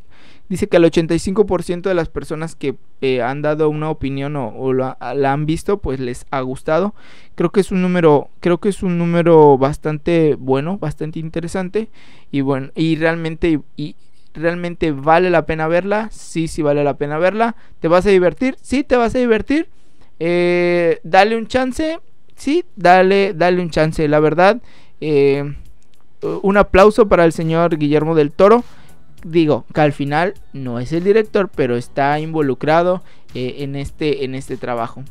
dice 0.49 0.67
que 0.67 0.77
el 0.77 0.85
85% 0.85 1.83
de 1.83 1.93
las 1.93 2.09
personas 2.09 2.55
que 2.55 2.75
eh, 3.01 3.21
han 3.21 3.43
dado 3.43 3.69
una 3.69 3.91
opinión 3.91 4.35
o, 4.35 4.73
la, 4.73 4.97
han 4.99 5.45
visto, 5.45 5.77
pues 5.77 5.99
les 5.99 6.25
ha 6.31 6.41
gustado. 6.41 6.95
Creo 7.35 7.51
que 7.51 7.59
es 7.59 7.71
un 7.71 7.83
número, 7.83 8.31
creo 8.39 8.57
que 8.57 8.69
es 8.69 8.81
un 8.81 8.97
número 8.97 9.59
bastante 9.59 10.33
bueno, 10.39 10.79
bastante 10.79 11.19
interesante 11.19 11.89
y 12.31 12.41
bueno, 12.41 12.71
y 12.73 12.95
realmente 12.95 13.59
y, 13.77 13.95
realmente 14.33 14.91
vale 14.91 15.29
la 15.29 15.45
pena 15.45 15.67
verla. 15.67 16.09
Sí, 16.11 16.47
sí 16.47 16.63
vale 16.63 16.83
la 16.83 16.97
pena 16.97 17.19
verla. 17.19 17.55
¿Te 17.79 17.87
vas 17.87 18.07
a 18.07 18.09
divertir? 18.09 18.57
Sí, 18.59 18.83
te 18.83 18.95
vas 18.95 19.13
a 19.13 19.19
divertir. 19.19 19.69
Eh, 20.19 20.99
dale 21.03 21.37
un 21.37 21.47
chance. 21.47 21.99
Sí, 22.35 22.65
dale, 22.75 23.33
dale 23.33 23.61
un 23.61 23.69
chance. 23.69 24.07
La 24.07 24.19
verdad, 24.19 24.61
eh, 25.01 25.55
un 26.41 26.57
aplauso 26.57 27.07
para 27.07 27.25
el 27.25 27.33
señor 27.33 27.77
Guillermo 27.77 28.15
del 28.15 28.31
Toro 28.31 28.63
digo 29.23 29.65
que 29.73 29.81
al 29.81 29.93
final 29.93 30.35
no 30.53 30.79
es 30.79 30.91
el 30.91 31.03
director, 31.03 31.49
pero 31.53 31.75
está 31.75 32.19
involucrado 32.19 33.03
eh, 33.33 33.57
en, 33.59 33.75
este, 33.75 34.25
en 34.25 34.35
este 34.35 34.57
trabajo. 34.57 35.03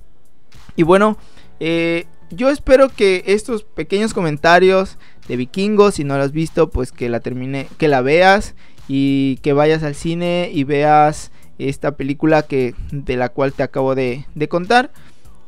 Y 0.76 0.82
bueno, 0.82 1.16
eh, 1.60 2.06
yo 2.30 2.50
espero 2.50 2.88
que 2.88 3.24
estos 3.26 3.64
pequeños 3.64 4.14
comentarios 4.14 4.98
de 5.28 5.36
Vikingos, 5.36 5.94
si 5.94 6.04
no 6.04 6.16
lo 6.16 6.22
has 6.22 6.32
visto, 6.32 6.70
pues 6.70 6.92
que 6.92 7.08
la 7.08 7.20
termine, 7.20 7.68
que 7.78 7.88
la 7.88 8.00
veas 8.00 8.54
y 8.88 9.36
que 9.42 9.52
vayas 9.52 9.82
al 9.82 9.94
cine 9.94 10.50
y 10.52 10.64
veas 10.64 11.30
esta 11.58 11.92
película 11.92 12.42
que 12.42 12.74
de 12.90 13.16
la 13.16 13.28
cual 13.28 13.52
te 13.52 13.62
acabo 13.62 13.94
de, 13.94 14.26
de 14.34 14.48
contar. 14.48 14.90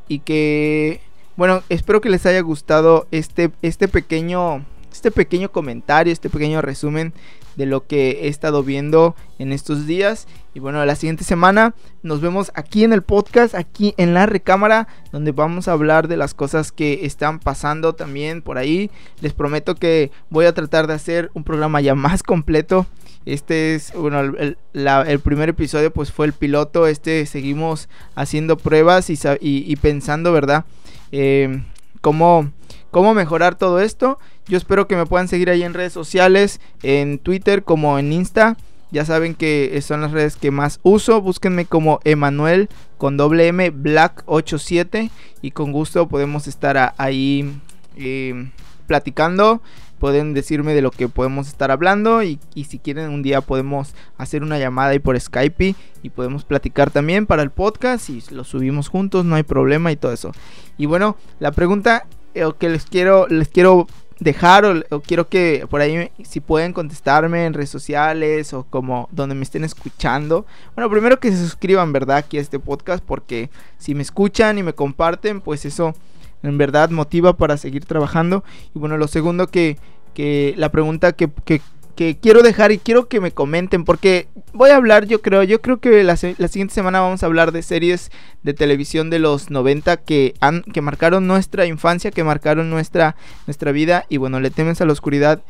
Y 0.08 0.20
que 0.20 1.00
bueno, 1.36 1.62
espero 1.68 2.00
que 2.00 2.10
les 2.10 2.26
haya 2.26 2.40
gustado 2.40 3.06
este 3.10 3.50
este 3.62 3.88
pequeño 3.88 4.64
este 4.94 5.10
pequeño 5.10 5.50
comentario, 5.50 6.12
este 6.12 6.30
pequeño 6.30 6.62
resumen 6.62 7.12
de 7.56 7.66
lo 7.66 7.86
que 7.86 8.22
he 8.22 8.28
estado 8.28 8.62
viendo 8.62 9.16
en 9.38 9.52
estos 9.52 9.86
días. 9.86 10.26
Y 10.54 10.60
bueno, 10.60 10.84
la 10.84 10.94
siguiente 10.94 11.24
semana 11.24 11.74
nos 12.02 12.20
vemos 12.20 12.52
aquí 12.54 12.84
en 12.84 12.92
el 12.92 13.02
podcast, 13.02 13.56
aquí 13.56 13.94
en 13.96 14.14
la 14.14 14.26
recámara, 14.26 14.86
donde 15.10 15.32
vamos 15.32 15.66
a 15.66 15.72
hablar 15.72 16.06
de 16.06 16.16
las 16.16 16.32
cosas 16.32 16.70
que 16.70 17.04
están 17.06 17.40
pasando 17.40 17.94
también 17.94 18.40
por 18.40 18.56
ahí. 18.56 18.90
Les 19.20 19.32
prometo 19.32 19.74
que 19.74 20.12
voy 20.30 20.46
a 20.46 20.54
tratar 20.54 20.86
de 20.86 20.94
hacer 20.94 21.30
un 21.34 21.42
programa 21.42 21.80
ya 21.80 21.96
más 21.96 22.22
completo. 22.22 22.86
Este 23.26 23.74
es, 23.74 23.92
bueno, 23.94 24.20
el, 24.20 25.20
primer 25.20 25.48
episodio 25.48 25.92
pues 25.92 26.12
fue 26.12 26.26
el 26.26 26.34
piloto. 26.34 26.86
Este 26.86 27.26
seguimos 27.26 27.88
haciendo 28.14 28.56
pruebas 28.56 29.10
y, 29.10 29.76
pensando, 29.76 30.32
¿verdad? 30.32 30.64
Eh, 31.10 31.64
cómo, 32.00 32.52
cómo 32.90 33.14
mejorar 33.14 33.56
todo 33.56 33.80
esto. 33.80 34.18
Yo 34.46 34.58
espero 34.58 34.86
que 34.86 34.96
me 34.96 35.06
puedan 35.06 35.28
seguir 35.28 35.50
ahí 35.50 35.62
en 35.62 35.74
redes 35.74 35.92
sociales, 35.92 36.60
en 36.82 37.18
Twitter 37.18 37.62
como 37.62 37.98
en 37.98 38.12
Insta. 38.12 38.56
Ya 38.90 39.04
saben 39.04 39.34
que 39.34 39.80
son 39.82 40.02
las 40.02 40.12
redes 40.12 40.36
que 40.36 40.50
más 40.50 40.78
uso. 40.82 41.20
Búsquenme 41.20 41.64
como 41.66 42.00
Emanuel 42.04 42.68
con 42.98 43.16
doble 43.16 43.48
M 43.48 43.70
Black 43.70 44.22
87 44.26 45.10
y 45.42 45.50
con 45.50 45.72
gusto 45.72 46.08
podemos 46.08 46.46
estar 46.46 46.94
ahí 46.96 47.58
eh, 47.96 48.50
platicando 48.86 49.60
pueden 50.04 50.34
decirme 50.34 50.74
de 50.74 50.82
lo 50.82 50.90
que 50.90 51.08
podemos 51.08 51.48
estar 51.48 51.70
hablando 51.70 52.22
y, 52.22 52.38
si 52.54 52.78
quieren 52.78 53.08
un 53.08 53.22
día 53.22 53.40
podemos 53.40 53.94
hacer 54.18 54.42
una 54.42 54.58
llamada 54.58 54.90
ahí 54.90 54.98
por 54.98 55.18
Skype 55.18 55.74
y, 56.02 56.10
podemos 56.10 56.44
platicar 56.44 56.90
también 56.90 57.24
para 57.24 57.42
el 57.42 57.50
podcast 57.50 58.10
y 58.10 58.22
lo 58.30 58.44
subimos 58.44 58.88
juntos, 58.88 59.24
no 59.24 59.36
hay 59.36 59.44
problema 59.44 59.92
y 59.92 59.96
todo 59.96 60.12
eso. 60.12 60.32
Y 60.76 60.84
bueno, 60.84 61.16
la 61.40 61.52
pregunta 61.52 62.06
eh, 62.34 62.44
que 62.58 62.68
les 62.68 62.84
quiero, 62.84 63.26
les 63.28 63.48
quiero 63.48 63.86
dejar 64.20 64.64
o, 64.64 65.00
quiero 65.00 65.28
que 65.28 65.66
por 65.68 65.80
ahí 65.80 66.10
si 66.22 66.40
pueden 66.40 66.72
contestarme 66.72 67.46
en 67.46 67.54
redes 67.54 67.70
sociales 67.70 68.52
o 68.52 68.64
como 68.64 69.08
donde 69.12 69.34
me 69.34 69.42
estén 69.42 69.64
escuchando. 69.64 70.46
Bueno, 70.74 70.90
primero 70.90 71.18
que 71.20 71.30
se 71.30 71.38
suscriban, 71.38 71.92
¿verdad? 71.92 72.18
Aquí 72.18 72.38
a 72.38 72.40
este 72.40 72.58
podcast 72.58 73.02
porque 73.04 73.50
si 73.78 73.94
me 73.94 74.02
escuchan 74.02 74.58
y 74.58 74.62
me 74.62 74.72
comparten, 74.72 75.40
pues 75.40 75.64
eso 75.64 75.94
en 76.42 76.58
verdad 76.58 76.90
motiva 76.90 77.36
para 77.36 77.56
seguir 77.56 77.84
trabajando. 77.84 78.44
Y 78.74 78.78
bueno, 78.78 78.96
lo 78.96 79.08
segundo 79.08 79.48
que, 79.48 79.78
que 80.12 80.54
la 80.56 80.70
pregunta 80.70 81.12
que, 81.12 81.30
que, 81.44 81.60
que, 81.94 82.18
quiero 82.18 82.42
dejar 82.42 82.72
y 82.72 82.78
quiero 82.78 83.08
que 83.08 83.20
me 83.20 83.32
comenten 83.32 83.84
porque 83.84 84.28
voy 84.52 84.70
a 84.70 84.76
hablar, 84.76 85.06
yo 85.06 85.22
creo, 85.22 85.42
yo 85.42 85.60
creo 85.60 85.80
que 85.80 86.04
la, 86.04 86.18
la, 86.38 86.48
siguiente 86.48 86.74
semana 86.74 87.00
vamos 87.00 87.22
a 87.22 87.26
hablar 87.26 87.52
de 87.52 87.62
series 87.62 88.10
de 88.42 88.54
televisión 88.54 89.10
de 89.10 89.18
los 89.18 89.50
90 89.50 89.98
que, 89.98 90.34
han, 90.40 90.62
que 90.62 90.80
marcaron 90.80 91.26
nuestra 91.26 91.66
infancia, 91.66 92.10
que 92.10 92.24
marcaron 92.24 92.70
nuestra, 92.70 93.16
nuestra 93.46 93.72
vida. 93.72 94.06
Y 94.08 94.16
bueno, 94.16 94.40
le 94.40 94.50
temes 94.50 94.80
a 94.80 94.84
la 94.84 94.92
oscuridad 94.92 95.42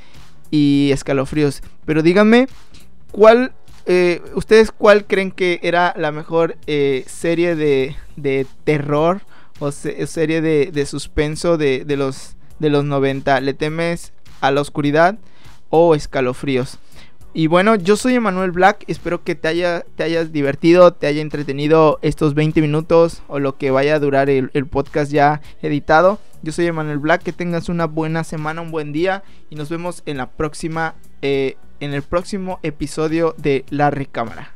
y 0.50 0.90
escalofríos. 0.92 1.62
Pero 1.84 2.02
díganme, 2.02 2.48
¿cuál... 3.10 3.52
Eh, 3.86 4.22
¿Ustedes 4.34 4.72
cuál 4.72 5.04
creen 5.04 5.30
que 5.30 5.60
era 5.62 5.92
la 5.98 6.10
mejor 6.10 6.56
eh, 6.66 7.04
serie 7.06 7.54
de, 7.54 7.94
de 8.16 8.46
terror 8.64 9.20
o 9.58 9.72
serie 9.72 10.40
de, 10.40 10.86
suspenso 10.86 11.56
de, 11.56 11.84
los, 11.96 12.36
de 12.58 12.70
los 12.70 12.84
90. 12.84 13.40
¿Le 13.40 13.54
temes 13.54 14.12
a 14.40 14.50
la 14.50 14.60
oscuridad 14.60 15.18
o 15.74 15.94
escalofríos? 15.96 16.78
Y 17.36 17.48
bueno, 17.48 17.74
yo 17.74 17.96
soy 17.96 18.14
Emanuel 18.14 18.52
Black, 18.52 18.84
espero 18.86 19.24
que 19.24 19.34
te, 19.34 19.48
haya, 19.48 19.84
te 19.96 20.04
hayas 20.04 20.30
divertido, 20.30 20.92
te 20.92 21.08
haya 21.08 21.20
entretenido 21.20 21.98
estos 22.00 22.34
20 22.34 22.60
minutos 22.60 23.24
o 23.26 23.40
lo 23.40 23.58
que 23.58 23.72
vaya 23.72 23.96
a 23.96 23.98
durar 23.98 24.30
el, 24.30 24.50
podcast 24.70 25.10
ya 25.10 25.40
editado. 25.60 26.20
Yo 26.42 26.52
soy 26.52 26.66
Emanuel 26.66 26.98
Black, 26.98 27.24
que 27.24 27.32
tengas 27.32 27.68
una 27.68 27.86
buena 27.86 28.22
semana, 28.22 28.60
un 28.60 28.70
buen 28.70 28.92
día 28.92 29.24
y 29.50 29.56
nos 29.56 29.68
vemos 29.68 30.04
en 30.06 30.18
la 30.18 30.30
próxima, 30.30 30.94
eh, 31.22 31.56
en 31.80 31.92
el 31.92 32.02
próximo 32.02 32.60
episodio 32.62 33.34
de 33.36 33.64
La 33.68 33.90
Recámara. 33.90 34.52